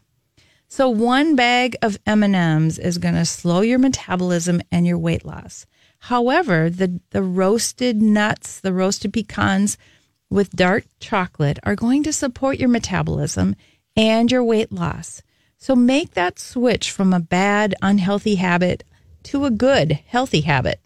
So 0.74 0.88
one 0.88 1.36
bag 1.36 1.76
of 1.82 2.00
M&Ms 2.04 2.80
is 2.80 2.98
going 2.98 3.14
to 3.14 3.24
slow 3.24 3.60
your 3.60 3.78
metabolism 3.78 4.60
and 4.72 4.84
your 4.84 4.98
weight 4.98 5.24
loss. 5.24 5.66
However, 6.00 6.68
the 6.68 6.98
the 7.10 7.22
roasted 7.22 8.02
nuts, 8.02 8.58
the 8.58 8.72
roasted 8.72 9.12
pecans 9.12 9.78
with 10.30 10.50
dark 10.50 10.82
chocolate 10.98 11.60
are 11.62 11.76
going 11.76 12.02
to 12.02 12.12
support 12.12 12.58
your 12.58 12.70
metabolism 12.70 13.54
and 13.94 14.32
your 14.32 14.42
weight 14.42 14.72
loss. 14.72 15.22
So 15.58 15.76
make 15.76 16.14
that 16.14 16.40
switch 16.40 16.90
from 16.90 17.12
a 17.12 17.20
bad 17.20 17.76
unhealthy 17.80 18.34
habit 18.34 18.82
to 19.30 19.44
a 19.44 19.52
good, 19.52 20.00
healthy 20.08 20.40
habit. 20.40 20.80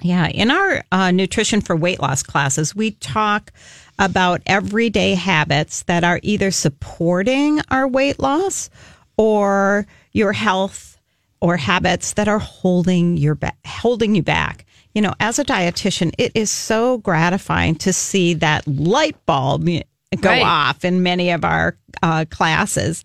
Yeah, 0.00 0.28
in 0.28 0.50
our 0.50 0.82
uh, 0.90 1.10
nutrition 1.10 1.60
for 1.60 1.76
weight 1.76 2.00
loss 2.00 2.22
classes, 2.22 2.74
we 2.74 2.92
talk 2.92 3.52
about 3.98 4.40
everyday 4.46 5.14
habits 5.14 5.82
that 5.82 6.04
are 6.04 6.20
either 6.22 6.50
supporting 6.50 7.60
our 7.70 7.86
weight 7.86 8.18
loss 8.18 8.70
or 9.16 9.86
your 10.12 10.32
health 10.32 10.98
or 11.40 11.56
habits 11.56 12.14
that 12.14 12.28
are 12.28 12.38
holding 12.38 13.16
your 13.16 13.34
ba- 13.34 13.52
holding 13.66 14.14
you 14.14 14.22
back. 14.22 14.64
You 14.94 15.02
know, 15.02 15.14
as 15.20 15.38
a 15.38 15.44
dietitian, 15.44 16.12
it 16.18 16.32
is 16.34 16.50
so 16.50 16.98
gratifying 16.98 17.76
to 17.76 17.92
see 17.92 18.34
that 18.34 18.66
light 18.66 19.16
bulb 19.26 19.66
go 19.66 20.28
Right. 20.28 20.42
off 20.42 20.84
in 20.84 21.02
many 21.04 21.30
of 21.30 21.44
our 21.44 21.76
uh, 22.02 22.24
classes 22.30 23.04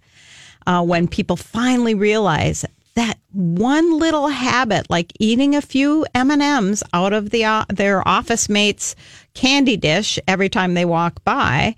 uh, 0.66 0.84
when 0.84 1.08
people 1.08 1.36
finally 1.36 1.94
realize 1.94 2.66
that 2.96 3.20
one 3.32 4.00
little 4.00 4.28
habit 4.30 4.90
like 4.90 5.12
eating 5.20 5.54
a 5.56 5.62
few 5.62 6.06
M&Ms 6.16 6.82
out 6.94 7.14
of 7.14 7.30
the 7.30 7.44
uh, 7.46 7.66
their 7.70 8.06
office 8.08 8.50
mates 8.50 8.96
candy 9.36 9.78
dish 9.78 10.18
every 10.28 10.50
time 10.50 10.74
they 10.74 10.86
walk 10.86 11.24
by 11.26 11.76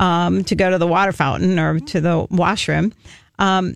um, 0.00 0.44
to 0.44 0.54
go 0.54 0.68
to 0.68 0.76
the 0.76 0.86
water 0.86 1.12
fountain 1.12 1.58
or 1.58 1.78
to 1.80 2.00
the 2.00 2.26
washroom 2.30 2.92
um, 3.38 3.74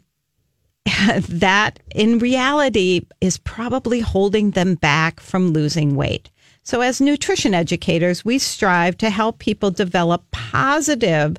that 1.29 1.79
in 1.95 2.19
reality 2.19 3.07
is 3.21 3.39
probably 3.39 4.01
holding 4.01 4.53
them 4.53 4.75
back 4.75 5.21
from 5.21 5.49
losing 5.49 5.95
weight. 5.97 6.31
So, 6.63 6.83
as 6.83 7.01
nutrition 7.01 7.55
educators, 7.55 8.25
we 8.25 8.39
strive 8.39 8.97
to 8.99 9.11
help 9.11 9.39
people 9.39 9.71
develop 9.71 10.31
positive 10.31 11.37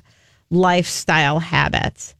lifestyle 0.50 1.38
habits. 1.38 2.14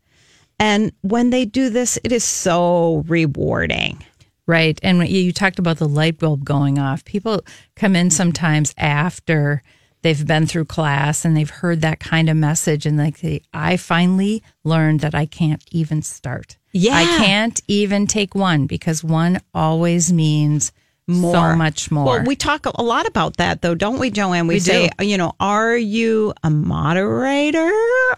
And 0.59 0.93
when 1.03 1.31
they 1.31 1.45
do 1.45 1.71
this, 1.71 1.99
it 2.05 2.13
is 2.13 2.25
so 2.25 3.05
rewarding. 3.09 4.05
Right. 4.47 4.79
And 4.83 5.09
you 5.09 5.21
you 5.21 5.33
talked 5.33 5.59
about 5.59 5.79
the 5.79 5.89
light 5.89 6.19
bulb 6.19 6.45
going 6.45 6.79
off. 6.79 7.05
People 7.05 7.45
come 7.77 7.95
in 7.97 8.11
sometimes 8.11 8.75
after 8.77 9.63
they've 10.03 10.27
been 10.27 10.47
through 10.47 10.65
class 10.67 11.25
and 11.25 11.37
they've 11.37 11.49
heard 11.51 11.81
that 11.81 12.01
kind 12.01 12.29
of 12.29 12.37
message 12.37 12.87
and 12.87 12.97
like 12.99 13.17
say, 13.19 13.41
I 13.55 13.77
finally 13.77 14.43
learned 14.65 15.01
that 15.01 15.15
I 15.15 15.27
can't 15.27 15.63
even 15.73 16.03
start. 16.03 16.57
Yeah. 16.73 16.95
I 16.95 17.05
can't 17.25 17.61
even 17.69 18.07
take 18.07 18.35
one 18.35 18.67
because 18.67 19.03
one 19.05 19.41
always 19.55 20.13
means 20.13 20.73
so 21.09 21.55
much 21.57 21.91
more. 21.91 22.05
Well, 22.05 22.25
we 22.25 22.37
talk 22.37 22.65
a 22.65 22.83
lot 22.83 23.07
about 23.07 23.37
that, 23.39 23.61
though, 23.61 23.75
don't 23.75 23.99
we, 23.99 24.11
Joanne? 24.11 24.47
We, 24.47 24.55
We 24.55 24.61
say, 24.61 24.89
do. 24.99 25.05
you 25.07 25.19
know, 25.19 25.35
are 25.41 25.77
you 25.77 26.33
a 26.43 26.49
moderator 26.51 27.71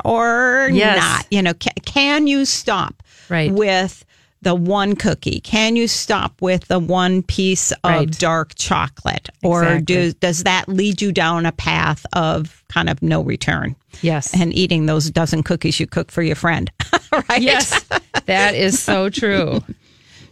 or 0.05 0.69
Yes. 0.73 0.99
not? 0.99 1.27
You 1.31 1.43
know, 1.43 1.55
can, 1.55 1.73
can 1.85 2.27
you 2.27 2.45
stop 2.45 3.03
Right. 3.29 3.51
with 3.51 4.05
the 4.45 4.55
one 4.55 4.95
cookie? 4.97 5.41
Can 5.41 5.75
you 5.77 5.89
stop 5.89 6.41
with 6.41 6.69
the 6.69 6.79
one 6.79 7.23
piece 7.23 7.73
of 7.73 7.79
Right. 7.91 8.11
dark 8.19 8.55
chocolate? 8.55 9.29
Or 9.43 9.63
Exactly. 9.65 9.85
do, 9.85 10.13
does 10.13 10.45
that 10.45 10.69
lead 10.69 11.03
you 11.03 11.11
down 11.13 11.45
a 11.47 11.53
path 11.53 12.07
of 12.13 12.63
kind 12.69 12.89
of 12.89 13.03
no 13.03 13.21
return? 13.23 13.75
yes. 14.03 14.33
And 14.39 14.53
eating 14.55 14.87
those 14.87 15.11
dozen 15.11 15.43
cookies 15.43 15.79
you 15.81 15.87
cook 15.87 16.11
for 16.13 16.23
your 16.23 16.37
friend, 16.37 16.71
right? 17.29 17.43
Yes, 17.43 17.85
that 18.27 18.55
is 18.55 18.81
so 18.81 19.09
true. 19.11 19.61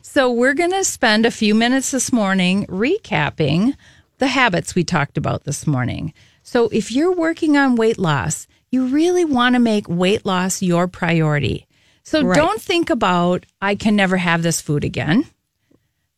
So, 0.03 0.31
we're 0.31 0.55
going 0.55 0.73
to 0.73 0.85
spend 0.85 1.25
a 1.27 1.31
few 1.31 1.55
minutes 1.55 1.91
this 1.91 2.13
morning 2.13 2.67
recapping 2.67 3.75
the 4.19 4.27
habits 4.29 4.75
we 4.75 4.85
talked 4.85 5.17
about 5.17 5.45
this 5.45 5.67
morning. 5.67 6.13
So, 6.43 6.69
if 6.69 6.93
you're 6.93 7.15
working 7.15 7.57
on 7.57 7.77
weight 7.77 7.99
loss, 7.99 8.47
you 8.71 8.87
really 8.89 9.25
want 9.25 9.55
to 9.55 9.59
make 9.59 9.89
weight 9.89 10.27
loss 10.27 10.61
your 10.63 10.87
priority. 10.89 11.67
So, 12.05 12.23
Right. 12.25 12.37
don't 12.37 12.61
think 12.61 12.91
about, 12.91 13.47
I 13.61 13.75
can 13.75 13.97
never 13.97 14.17
have 14.17 14.43
this 14.43 14.61
food 14.61 14.85
again. 14.85 15.25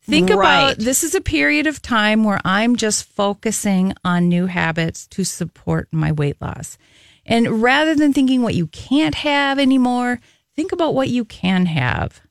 Think 0.01 0.29
Right. 0.29 0.37
about 0.37 0.77
this 0.77 1.03
is 1.03 1.15
a 1.15 1.21
period 1.21 1.65
of 1.65 1.81
time 1.81 2.23
where 2.23 2.39
I'm 2.45 2.75
just 2.75 3.05
focusing 3.05 3.93
on 4.03 4.29
new 4.29 4.45
habits 4.45 5.07
to 5.07 5.23
support 5.23 5.87
my 5.91 6.11
weight 6.11 6.37
loss. 6.39 6.77
And 7.25 7.61
rather 7.63 7.95
than 7.95 8.13
thinking 8.13 8.43
what 8.43 8.53
you 8.53 8.67
can't 8.67 9.15
have 9.15 9.57
anymore, 9.57 10.19
think 10.55 10.71
about 10.71 10.93
what 10.93 11.09
you 11.09 11.25
can 11.25 11.65
have. 11.65 12.21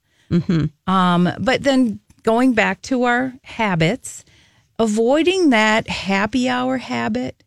Um, 0.87 1.31
but 1.41 1.63
then 1.65 1.99
going 2.23 2.53
back 2.53 2.81
to 2.83 3.05
our 3.05 3.35
habits, 3.43 4.25
avoiding 4.79 5.51
that 5.51 5.89
happy 5.89 6.49
hour 6.49 6.79
habit, 6.79 7.43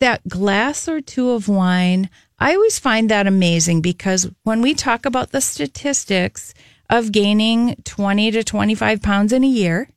that 0.00 0.26
glass 0.26 0.88
or 0.88 1.02
two 1.02 1.30
of 1.30 1.48
wine, 1.48 2.08
I 2.40 2.54
always 2.54 2.78
find 2.78 3.10
that 3.10 3.26
amazing 3.26 3.82
because 3.82 4.30
when 4.44 4.62
we 4.62 4.74
talk 4.74 5.04
about 5.04 5.30
the 5.30 5.40
statistics 5.42 6.54
of 6.88 7.12
gaining 7.12 7.76
20 7.84 8.30
to 8.32 8.42
25 8.42 9.02
pounds 9.02 9.32
in 9.32 9.44
a 9.44 9.48
year, 9.48 9.88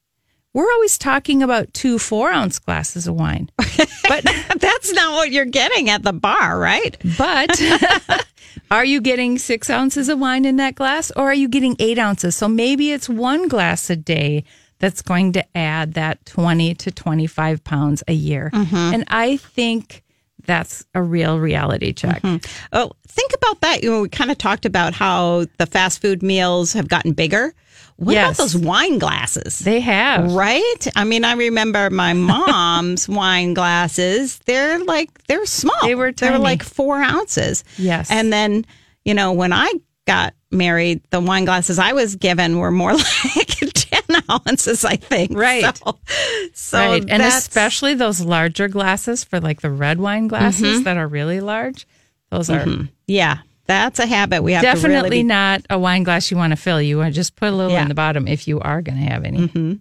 we're 0.54 0.72
always 0.72 0.98
talking 0.98 1.41
about 1.41 1.74
two 1.74 1.98
four 1.98 2.30
ounce 2.30 2.60
glasses 2.60 3.08
of 3.08 3.16
wine. 3.16 3.50
But 4.06 4.26
That's 4.60 4.91
not 4.91 5.14
what 5.14 5.32
you're 5.32 5.46
getting 5.46 5.89
at 5.89 6.04
the 6.04 6.12
bar, 6.14 6.60
right? 6.60 6.96
but 7.18 7.60
are 8.72 8.84
you 8.84 9.00
getting 9.00 9.38
six 9.38 9.70
ounces 9.70 10.10
of 10.10 10.20
wine 10.20 10.44
in 10.44 10.58
that 10.58 10.76
glass 10.76 11.10
or 11.12 11.24
are 11.32 11.34
you 11.34 11.48
getting 11.48 11.78
eight 11.80 11.98
ounces? 11.98 12.36
So 12.36 12.50
maybe 12.50 12.91
it's 12.91 13.08
one 13.08 13.48
glass 13.48 13.89
a 13.89 13.96
day 13.96 14.44
that's 14.80 15.02
going 15.02 15.32
to 15.34 15.58
add 15.58 15.94
that 15.94 16.26
20 16.26 16.76
to 16.76 16.91
25 16.91 17.64
pounds 17.64 18.04
a 18.10 18.14
year. 18.14 18.52
Mm-hmm. 18.54 18.76
And 18.76 19.06
I 19.08 19.38
think 19.38 20.04
that's 20.46 20.86
a 20.94 21.02
real 21.02 21.39
reality 21.39 21.94
check. 21.94 22.22
Mm-hmm. 22.22 22.46
Oh, 22.74 22.91
think 23.08 23.32
about 23.34 23.62
that. 23.62 23.84
You 23.84 23.91
know, 23.91 24.02
we 24.02 24.10
kind 24.10 24.32
of 24.32 24.38
talked 24.38 24.66
about 24.66 24.94
how 24.94 25.46
the 25.58 25.66
fast 25.66 26.02
food 26.02 26.22
meals 26.24 26.74
have 26.74 26.88
gotten 26.88 27.14
bigger. 27.14 27.54
What 27.98 28.14
Yes. 28.14 28.36
about 28.39 28.44
those 28.44 28.58
wine 28.58 28.98
glasses? 28.98 29.60
They 29.60 29.80
have. 29.80 30.34
Right? 30.34 30.88
I 30.96 31.04
mean, 31.04 31.24
I 31.24 31.34
remember 31.34 31.89
my 31.91 32.14
mom's 32.14 33.08
wine 33.08 33.54
glasses. 33.54 34.39
They're 34.46 34.84
like 34.84 35.10
they're 35.28 35.46
small. 35.46 35.76
They 35.84 35.96
were 35.96 36.12
They 36.12 36.32
were 36.32 36.39
like 36.39 36.64
four 36.64 36.98
ounces. 36.98 37.64
Yes. 37.78 38.10
And 38.10 38.34
then, 38.34 38.66
you 39.06 39.14
know, 39.14 39.32
when 39.34 39.54
I 39.54 39.72
got 40.06 40.34
married, 40.52 41.02
the 41.12 41.20
wine 41.22 41.46
glasses 41.46 41.78
I 41.80 41.94
was 41.94 42.16
given 42.16 42.58
were 42.58 42.72
more 42.72 42.94
like 43.36 43.53
ounces, 44.30 44.86
I 44.86 44.95
think. 44.95 45.32
Right. 45.43 45.78
So, 45.78 45.99
so 46.53 46.78
right. 46.78 47.03
And 47.07 47.21
especially 47.21 47.95
those 47.95 48.21
larger 48.21 48.67
glasses 48.67 49.24
for 49.24 49.39
like 49.39 49.61
the 49.61 49.69
red 49.69 49.99
wine 49.99 50.28
glasses 50.28 50.61
mm-hmm. 50.61 50.84
that 50.84 50.97
are 50.97 51.07
really 51.07 51.41
large. 51.41 51.88
Those 52.30 52.49
are 52.49 52.61
mm-hmm. 52.61 52.86
yeah, 53.07 53.39
that's 53.65 53.99
a 53.99 54.05
habit 54.05 54.43
we 54.43 54.53
have 54.53 54.61
to 54.61 54.67
definitely 54.67 54.95
really 54.95 55.09
be 55.09 55.24
not 55.24 55.61
a 55.69 55.78
wine 55.80 56.03
glass 56.03 56.32
you 56.32 56.38
want 56.38 56.51
to 56.51 56.57
fill. 56.57 56.82
You 56.82 56.97
want 56.97 57.13
to 57.13 57.15
just 57.15 57.36
put 57.36 57.49
a 57.49 57.55
little 57.55 57.71
Yeah. 57.71 57.84
in 57.84 57.88
the 57.88 57.95
bottom 57.95 58.28
if 58.28 58.47
you 58.47 58.59
are 58.59 58.82
going 58.82 58.97
to 58.97 59.03
have 59.03 59.24
any. 59.24 59.39
Mm-hmm. 59.39 59.74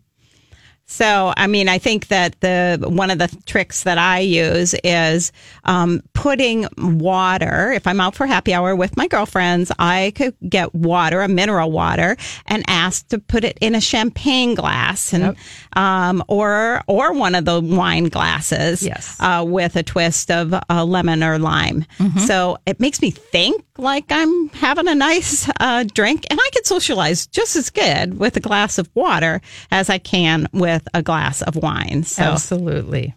So, 0.85 1.33
I 1.37 1.47
mean, 1.47 1.69
I 1.71 1.79
think 1.79 2.09
that 2.09 2.39
the 2.41 2.85
one 2.87 3.11
of 3.11 3.19
the 3.19 3.35
tricks 3.47 3.85
that 3.85 3.97
I 3.97 4.19
use 4.19 4.75
is 4.85 5.33
um, 5.65 6.03
putting 6.13 6.67
water. 6.77 7.73
If 7.73 7.87
I'm 7.87 7.99
out 8.01 8.15
for 8.15 8.27
happy 8.27 8.53
hour 8.53 8.77
with 8.77 8.95
my 8.97 9.07
girlfriends, 9.09 9.73
I 9.79 10.13
could 10.17 10.35
get 10.49 10.75
water, 10.75 11.23
a 11.23 11.29
mineral 11.29 11.71
water, 11.71 12.17
and 12.47 12.63
ask 12.69 13.09
to 13.09 13.19
put 13.19 13.43
it 13.45 13.57
in 13.63 13.75
a 13.75 13.81
champagne 13.81 14.55
glass, 14.55 15.15
and 15.15 15.35
um, 15.75 16.23
or 16.29 16.83
or 16.87 17.15
one 17.15 17.35
of 17.35 17.47
the 17.47 17.61
wine 17.61 18.05
glasses, 18.11 18.83
Yes. 18.83 19.17
uh, 19.21 19.45
with 19.47 19.77
a 19.77 19.83
twist 19.83 20.31
of 20.31 20.53
uh, 20.69 20.85
lemon 20.85 21.23
or 21.23 21.39
lime. 21.39 21.87
So 22.27 22.59
it 22.67 22.81
makes 22.81 23.01
me 23.01 23.11
think 23.13 23.65
like 23.79 24.05
I'm 24.11 24.49
having 24.51 24.89
a 24.89 24.95
nice 24.95 25.49
uh, 25.59 25.85
drink, 25.95 26.25
and 26.29 26.39
I 26.43 26.51
can 26.53 26.65
socialize 26.65 27.27
just 27.29 27.57
as 27.57 27.71
good 27.71 28.19
with 28.19 28.37
a 28.37 28.41
glass 28.41 28.77
of 28.77 28.91
water 28.95 29.41
as 29.71 29.89
I 29.89 29.97
can 29.99 30.47
with 30.53 30.72
a 30.95 31.03
glass 31.03 31.43
of 31.43 31.57
wine. 31.57 32.05
So 32.05 32.23
Absolutely. 32.23 33.15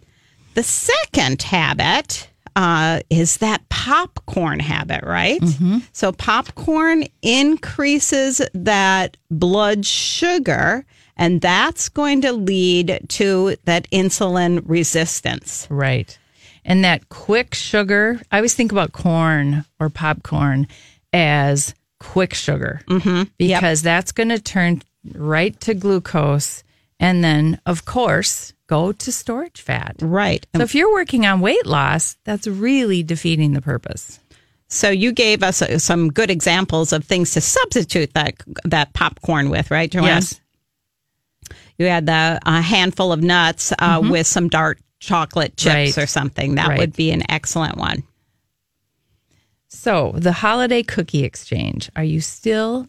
the 0.54 0.62
second 0.62 1.42
habit 1.42 2.28
uh, 2.56 3.00
is 3.10 3.36
that 3.38 3.68
popcorn 3.68 4.58
habit, 4.60 5.04
right? 5.04 5.42
So 5.92 6.10
popcorn 6.12 7.04
increases 7.22 8.40
that 8.54 9.16
blood 9.30 9.84
sugar, 9.84 10.84
and 11.16 11.40
that's 11.40 11.90
going 11.90 12.22
to 12.22 12.32
lead 12.32 13.00
to 13.08 13.56
that 13.64 13.88
insulin 13.90 14.62
resistance. 14.64 15.66
Right. 15.70 16.18
And 16.64 16.82
that 16.84 17.10
quick 17.10 17.54
sugar, 17.54 18.20
I 18.32 18.36
always 18.38 18.54
think 18.54 18.72
about 18.72 18.92
corn 18.92 19.64
or 19.78 19.88
popcorn 19.88 20.66
as 21.12 21.74
quick 22.00 22.34
sugar 22.34 22.80
mm-hmm. 22.88 23.24
because 23.38 23.82
that's 23.82 24.12
going 24.12 24.30
to 24.30 24.40
turn 24.40 24.82
right 25.14 25.58
to 25.60 25.74
glucose 25.74 26.64
and 26.98 27.22
then, 27.22 27.60
of 27.66 27.84
course, 27.84 28.52
go 28.66 28.92
to 28.92 29.12
storage 29.12 29.60
fat. 29.62 29.96
Right. 30.00 30.46
So 30.56 30.62
if 30.62 30.74
you're 30.74 30.92
working 30.92 31.26
on 31.26 31.40
weight 31.40 31.66
loss, 31.66 32.16
that's 32.24 32.46
really 32.46 33.02
defeating 33.02 33.52
the 33.52 33.62
purpose. 33.62 34.18
So 34.68 34.90
you 34.90 35.12
gave 35.12 35.42
us 35.44 35.62
uh, 35.62 35.78
some 35.78 36.08
good 36.10 36.30
examples 36.30 36.92
of 36.92 37.04
things 37.04 37.32
to 37.34 37.40
substitute 37.40 38.14
that 38.14 38.34
that 38.64 38.92
popcorn 38.94 39.48
with, 39.50 39.70
right, 39.70 39.90
Joanne? 39.90 40.06
Yes. 40.06 40.40
You 41.78 41.86
had 41.86 42.06
the 42.06 42.40
a 42.44 42.60
handful 42.62 43.12
of 43.12 43.22
nuts 43.22 43.72
uh, 43.78 44.00
with 44.02 44.26
some 44.26 44.48
dark 44.48 44.78
chocolate 44.98 45.56
chips 45.56 45.74
Mm-hmm. 45.74 46.00
Right. 46.00 46.04
or 46.04 46.06
something. 46.06 46.54
That 46.56 46.68
Right. 46.70 46.78
would 46.78 46.96
be 46.96 47.12
an 47.12 47.22
excellent 47.30 47.76
one. 47.76 48.02
So, 49.68 50.12
the 50.16 50.32
holiday 50.32 50.82
cookie 50.82 51.24
exchange. 51.24 51.90
Are 51.96 52.04
you 52.04 52.20
still 52.20 52.88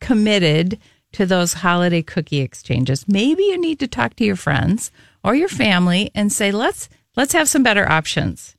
committed 0.00 0.78
to 1.12 1.26
those 1.26 1.54
holiday 1.54 2.02
cookie 2.02 2.40
exchanges? 2.40 3.06
Maybe 3.08 3.42
you 3.44 3.60
need 3.60 3.78
to 3.80 3.88
talk 3.88 4.14
to 4.16 4.24
your 4.24 4.36
friends 4.36 4.90
or 5.24 5.34
your 5.34 5.48
family 5.48 6.10
and 6.14 6.32
say, 6.32 6.52
"Let's 6.52 6.88
let's 7.16 7.32
have 7.32 7.48
some 7.48 7.62
better 7.62 7.88
options." 7.90 8.56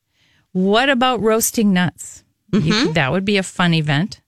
What 0.51 0.89
about 0.89 1.21
roasting 1.21 1.73
nuts? 1.73 2.23
You 2.53 2.93
that 2.93 3.11
would 3.11 3.25
be 3.25 3.37
a 3.37 3.43
fun 3.43 3.73
event. 3.73 4.21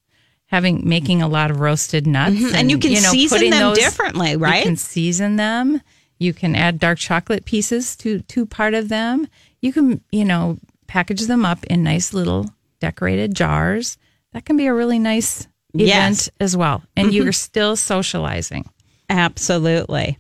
Having 0.48 0.88
making 0.88 1.22
a 1.22 1.28
lot 1.28 1.52
of 1.52 1.60
roasted 1.60 2.06
nuts, 2.06 2.36
Mm-hmm. 2.36 2.56
And 2.56 2.72
you 2.72 2.78
can 2.78 2.96
season 2.96 3.38
putting 3.38 3.52
them 3.52 3.74
differently, 3.74 4.38
right? 4.38 4.58
You 4.58 4.64
can 4.64 4.78
season 4.78 5.36
them. 5.36 5.82
You 6.20 6.34
can 6.34 6.56
add 6.56 6.80
dark 6.80 7.00
chocolate 7.00 7.44
pieces 7.44 7.96
to 7.98 8.20
to 8.22 8.46
part 8.46 8.74
of 8.74 8.88
them. 8.88 9.28
You 9.62 9.74
can, 9.74 10.02
you 10.12 10.24
know, 10.24 10.60
package 10.88 11.22
them 11.22 11.44
up 11.44 11.64
in 11.66 11.84
nice 11.84 12.14
little 12.14 12.50
decorated 12.80 13.34
jars. 13.34 13.98
That 14.32 14.46
can 14.46 14.56
be 14.56 14.68
a 14.68 14.74
really 14.74 15.00
nice 15.00 15.48
event 15.74 15.88
Yes. 15.88 16.30
as 16.40 16.56
well. 16.58 16.84
And 16.96 17.14
you're 17.14 17.32
still 17.32 17.76
socializing. 17.76 18.70
Absolutely. 19.10 20.18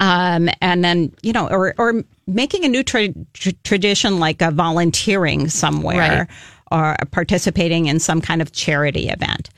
Um, 0.00 0.48
and 0.60 0.84
then 0.84 1.12
you 1.22 1.32
know, 1.32 1.48
or 1.48 1.74
or 1.78 2.04
making 2.26 2.64
a 2.64 2.68
new 2.68 2.82
tra- 2.84 3.12
tr- 3.34 3.50
tradition 3.64 4.18
like 4.20 4.40
a 4.42 4.50
volunteering 4.52 5.48
somewhere 5.48 6.28
or 6.70 6.96
participating 7.10 7.86
in 7.86 7.98
some 7.98 8.20
kind 8.20 8.40
of 8.40 8.52
charity 8.52 9.08
event. 9.08 9.50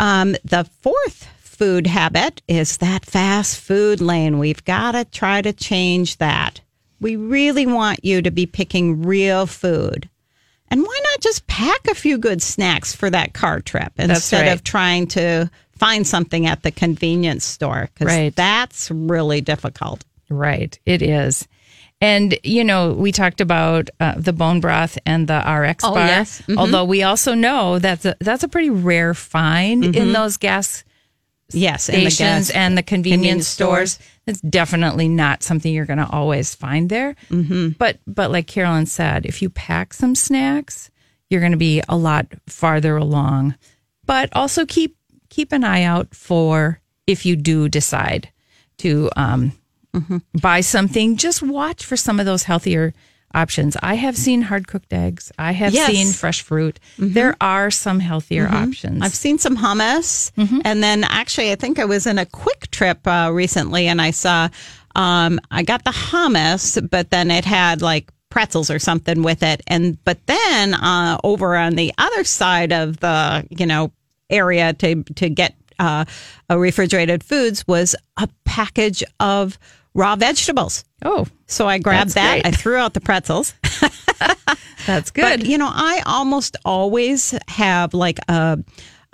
Um, 0.00 0.36
the 0.44 0.64
fourth 0.80 1.28
food 1.38 1.86
habit 1.86 2.40
is 2.48 2.78
that 2.78 3.04
fast 3.04 3.58
food 3.60 4.00
lane. 4.00 4.38
We've 4.38 4.64
got 4.64 4.92
to 4.92 5.04
try 5.04 5.42
to 5.42 5.52
change 5.52 6.16
that. 6.18 6.60
We 7.00 7.16
really 7.16 7.66
want 7.66 8.04
you 8.04 8.22
to 8.22 8.30
be 8.30 8.46
picking 8.46 9.02
real 9.02 9.46
food. 9.46 10.08
And 10.70 10.82
why 10.82 11.00
not 11.12 11.20
just 11.20 11.46
pack 11.46 11.86
a 11.88 11.94
few 11.94 12.18
good 12.18 12.42
snacks 12.42 12.94
for 12.94 13.10
that 13.10 13.32
car 13.34 13.60
trip 13.60 13.92
instead 13.98 14.46
right. 14.46 14.52
of 14.52 14.64
trying 14.64 15.06
to 15.08 15.50
find 15.78 16.06
something 16.06 16.46
at 16.46 16.62
the 16.62 16.70
convenience 16.72 17.44
store? 17.44 17.88
Because 17.92 18.06
Right. 18.14 18.34
that's 18.34 18.90
really 18.90 19.40
difficult. 19.40 20.04
Right, 20.30 20.76
it 20.86 21.02
is. 21.02 21.46
And 22.00 22.36
you 22.42 22.64
know, 22.64 22.92
we 22.92 23.12
talked 23.12 23.40
about 23.40 23.88
uh, 24.00 24.14
the 24.16 24.32
bone 24.32 24.60
broth 24.60 24.98
and 25.06 25.28
the 25.28 25.38
RX 25.38 25.84
Oh, 25.84 25.94
bar. 25.94 26.06
yes. 26.06 26.42
Mhm. 26.48 26.56
Although 26.58 26.84
we 26.84 27.02
also 27.02 27.34
know 27.34 27.78
that's 27.78 28.04
a, 28.04 28.16
that's 28.20 28.42
a 28.42 28.48
pretty 28.48 28.70
rare 28.70 29.14
find 29.14 29.94
in 29.96 30.12
those 30.12 30.36
gas 30.36 30.82
Yes, 31.54 31.86
the 31.86 31.92
stations 31.92 32.48
gas- 32.48 32.50
and 32.50 32.76
the 32.76 32.82
convenience, 32.82 33.18
convenience 33.18 33.48
stores. 33.48 33.92
stores. 33.92 34.10
It's 34.26 34.40
definitely 34.40 35.08
not 35.08 35.42
something 35.42 35.72
you're 35.72 35.86
going 35.86 35.98
to 35.98 36.08
always 36.10 36.54
find 36.54 36.88
there. 36.88 37.14
Mm-hmm. 37.30 37.70
But 37.78 37.98
but 38.06 38.30
like 38.30 38.46
Carolyn 38.46 38.86
said, 38.86 39.26
if 39.26 39.42
you 39.42 39.50
pack 39.50 39.92
some 39.92 40.14
snacks, 40.14 40.90
you're 41.30 41.40
going 41.40 41.52
to 41.52 41.58
be 41.58 41.82
a 41.88 41.96
lot 41.96 42.26
farther 42.46 42.96
along. 42.96 43.54
But 44.06 44.30
also 44.32 44.66
keep 44.66 44.96
keep 45.28 45.52
an 45.52 45.64
eye 45.64 45.82
out 45.82 46.14
for 46.14 46.80
if 47.06 47.26
you 47.26 47.36
do 47.36 47.68
decide 47.68 48.30
to 48.78 49.10
um, 49.16 49.52
buy 50.40 50.60
something. 50.60 51.16
Just 51.16 51.42
watch 51.42 51.84
for 51.84 51.96
some 51.96 52.18
of 52.20 52.26
those 52.26 52.44
healthier 52.44 52.94
options. 53.34 53.76
I 53.82 53.94
have 53.94 54.16
seen 54.16 54.42
hard 54.42 54.66
cooked 54.68 54.92
eggs. 54.92 55.32
I 55.38 55.52
have 55.52 55.74
Yes. 55.74 55.90
seen 55.90 56.12
fresh 56.12 56.42
fruit. 56.42 56.78
There 56.98 57.36
are 57.40 57.70
some 57.70 58.00
healthier 58.00 58.46
options. 58.48 59.02
I've 59.02 59.14
seen 59.14 59.38
some 59.38 59.56
hummus, 59.56 60.30
and 60.64 60.82
then 60.82 61.04
actually, 61.04 61.50
I 61.52 61.56
think 61.56 61.78
I 61.78 61.84
was 61.84 62.06
in 62.06 62.18
a 62.18 62.26
Kwik 62.26 62.70
Trip 62.70 63.06
uh, 63.06 63.30
recently, 63.32 63.88
and 63.88 64.00
I 64.00 64.10
saw 64.12 64.48
um, 64.96 65.40
I 65.50 65.62
got 65.64 65.84
the 65.84 65.90
hummus, 65.90 66.78
but 66.88 67.10
then 67.10 67.30
it 67.30 67.44
had 67.44 67.82
like 67.82 68.10
pretzels 68.30 68.70
or 68.70 68.78
something 68.78 69.22
with 69.22 69.42
it, 69.42 69.60
and 69.66 70.02
but 70.04 70.18
then 70.26 70.74
uh, 70.74 71.18
over 71.24 71.56
on 71.56 71.74
the 71.74 71.92
other 71.98 72.24
side 72.24 72.72
of 72.72 73.00
the 73.00 73.44
you 73.50 73.66
know 73.66 73.90
area 74.30 74.72
to 74.74 75.02
to 75.14 75.28
get 75.28 75.54
uh, 75.80 76.04
a 76.48 76.58
refrigerated 76.58 77.24
foods 77.24 77.66
was 77.66 77.96
a 78.16 78.28
package 78.44 79.02
of 79.18 79.58
raw 79.94 80.16
vegetables. 80.16 80.84
oh, 81.04 81.26
So 81.46 81.68
I 81.68 81.78
grabbed 81.78 82.14
that. 82.14 82.42
great. 82.42 82.46
I 82.46 82.50
threw 82.56 82.76
out 82.76 82.94
the 82.94 83.00
pretzels. 83.00 83.54
that's 84.86 85.10
good. 85.10 85.22
But 85.22 85.46
you 85.46 85.58
know, 85.58 85.70
I 85.70 86.02
almost 86.06 86.56
always 86.64 87.34
have 87.48 87.94
like 87.94 88.18
a 88.28 88.58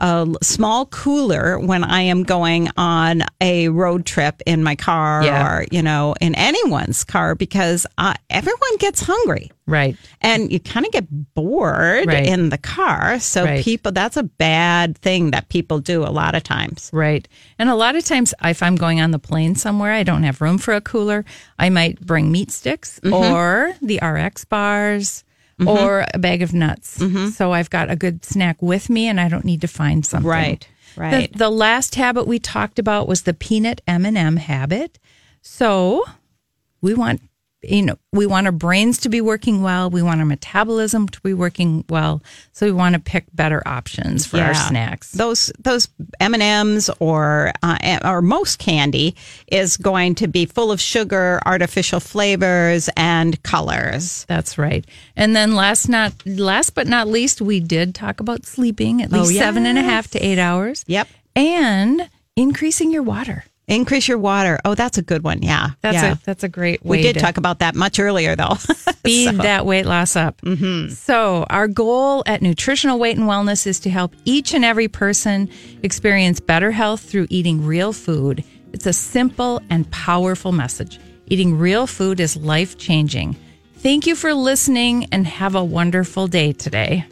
a 0.01 0.27
small 0.43 0.87
cooler 0.87 1.59
when 1.59 1.85
I 1.85 2.03
am 2.03 2.23
going 2.23 2.69
on 2.77 3.23
a 3.41 3.69
road 3.69 4.07
trip 4.07 4.43
in 4.47 4.63
my 4.63 4.75
car 4.77 5.23
Yeah. 5.25 5.47
or 5.59 5.67
you 5.71 5.83
know 5.83 6.15
in 6.21 6.35
anyone's 6.35 7.05
car 7.05 7.35
because 7.35 7.87
uh, 7.99 8.15
everyone 8.31 8.77
gets 8.79 9.03
hungry 9.03 9.51
right. 9.67 9.97
and 10.21 10.51
you 10.53 10.59
kind 10.61 10.87
of 10.87 10.93
get 10.93 11.07
bored 11.35 12.07
Right. 12.07 12.27
in 12.27 12.49
the 12.49 12.59
car. 12.59 13.19
So 13.21 13.45
Right. 13.45 13.65
people, 13.65 13.93
that's 13.93 14.17
a 14.17 14.23
bad 14.25 14.97
thing 14.99 15.31
that 15.33 15.49
people 15.49 15.79
do 15.81 16.03
a 16.03 16.11
lot 16.11 16.35
of 16.35 16.43
times. 16.43 16.91
Right. 16.93 17.29
And 17.59 17.69
a 17.69 17.75
lot 17.75 17.95
of 17.97 18.05
times, 18.05 18.33
if 18.45 18.63
I'm 18.63 18.77
going 18.77 19.01
on 19.01 19.11
the 19.11 19.19
plane 19.19 19.55
somewhere, 19.55 19.93
I 19.93 20.03
don't 20.03 20.23
have 20.25 20.41
room 20.41 20.59
for 20.59 20.75
a 20.75 20.81
cooler. 20.81 21.25
I 21.59 21.69
might 21.71 22.01
bring 22.01 22.33
meat 22.33 22.51
sticks 22.51 22.99
Mm-hmm. 23.03 23.13
or 23.15 23.75
the 23.83 23.99
RX 24.03 24.45
bars 24.47 25.25
or 25.69 26.07
a 26.15 26.19
bag 26.19 26.43
of 26.43 26.53
nuts. 26.53 27.03
So 27.35 27.53
I've 27.53 27.71
got 27.71 27.91
a 27.91 27.97
good 27.97 28.25
snack 28.25 28.61
with 28.63 28.89
me 28.91 29.07
and 29.09 29.21
I 29.21 29.29
don't 29.29 29.45
need 29.45 29.61
to 29.63 29.69
find 29.69 30.05
something. 30.05 30.29
Right, 30.29 30.69
right. 30.97 31.33
The, 31.33 31.39
the 31.39 31.51
last 31.51 31.95
habit 31.95 32.27
we 32.27 32.39
talked 32.39 32.79
about 32.79 33.09
was 33.09 33.23
the 33.23 33.35
peanut 33.35 33.81
M&M 33.87 34.37
habit. 34.37 34.99
So 35.43 36.05
we 36.81 36.95
want 36.95 37.21
you 37.63 37.83
know 37.83 37.97
we 38.13 38.25
want 38.27 38.47
our 38.47 38.53
brains 38.53 38.99
to 38.99 39.09
be 39.09 39.21
working 39.21 39.63
well 39.63 39.91
we 39.91 40.03
want 40.03 40.19
our 40.21 40.27
metabolism 40.27 41.07
to 41.09 41.21
be 41.21 41.35
working 41.35 41.85
well 41.91 42.23
so 42.53 42.65
we 42.65 42.73
want 42.73 42.95
to 42.95 42.99
pick 43.01 43.27
better 43.35 43.63
options 43.67 44.27
for 44.27 44.39
our 44.39 44.55
snacks 44.55 45.13
Those 45.13 45.53
those 45.59 45.89
M 46.21 46.33
and 46.35 46.43
M's 46.43 46.89
or 47.01 47.53
uh, 47.63 47.99
or 48.05 48.23
most 48.23 48.59
candy 48.59 49.15
is 49.47 49.77
going 49.77 50.15
to 50.17 50.29
be 50.29 50.47
full 50.47 50.73
of 50.73 50.81
sugar, 50.81 51.41
artificial 51.47 52.01
flavors, 52.01 52.89
and 52.97 53.43
colors. 53.43 54.25
That's 54.29 54.57
right. 54.59 54.85
And 55.17 55.35
then 55.37 55.55
last 55.55 55.89
not 55.89 56.13
last 56.27 56.75
but 56.75 56.87
not 56.87 57.09
least, 57.09 57.41
we 57.41 57.61
did 57.61 57.95
talk 57.95 58.21
about 58.21 58.47
sleeping 58.47 59.03
at 59.03 59.13
Oh, 59.13 59.23
least 59.23 59.39
seven 59.39 59.67
and 59.67 59.77
a 59.79 59.83
yes. 59.83 59.91
half 59.91 60.09
to 60.13 60.19
eight 60.19 60.39
hours. 60.39 60.85
Yep. 60.87 61.09
And 61.37 62.09
increasing 62.37 62.91
your 62.91 63.03
water. 63.03 63.45
Increase 63.71 64.09
your 64.09 64.19
water. 64.19 64.59
Oh, 64.65 64.75
that's 64.75 64.99
a 64.99 65.03
good 65.03 65.23
one. 65.23 65.43
Yeah, 65.43 65.71
That's 65.81 65.95
yeah. 65.95 66.13
a 66.13 66.19
that's 66.25 66.43
a 66.43 66.49
great 66.49 66.85
way 66.85 66.99
we 66.99 67.03
did 67.03 67.15
to 67.15 67.21
talk 67.21 67.37
about 67.37 67.61
that 67.61 67.75
much 67.75 67.99
earlier, 67.99 68.35
though. 68.37 68.55
speed 69.01 69.37
that 69.37 69.65
weight 69.65 69.87
loss 69.87 70.17
up. 70.17 70.41
Mm-hmm. 70.43 70.93
So 70.93 71.47
our 71.51 71.69
goal 71.69 72.23
at 72.27 72.43
Nutritional 72.43 72.99
Weight 72.99 73.17
and 73.17 73.29
Wellness 73.29 73.67
is 73.67 73.81
to 73.81 73.91
help 73.91 74.15
each 74.25 74.55
and 74.55 74.65
every 74.65 74.89
person 74.89 75.49
experience 75.83 76.41
better 76.41 76.71
health 76.71 77.01
through 77.01 77.27
eating 77.31 77.65
real 77.65 77.93
food. 77.93 78.45
It's 78.73 78.87
a 78.87 78.93
simple 78.93 79.61
and 79.71 79.91
powerful 79.91 80.53
message. 80.53 80.99
Eating 81.27 81.57
real 81.57 81.87
food 81.87 82.21
is 82.21 82.37
life 82.37 82.77
changing. 82.77 83.37
Thank 83.77 84.07
you 84.07 84.15
for 84.15 84.35
listening 84.35 85.07
and 85.13 85.27
have 85.27 85.55
a 85.55 85.65
wonderful 85.65 86.27
day 86.27 86.53
today. 86.53 87.07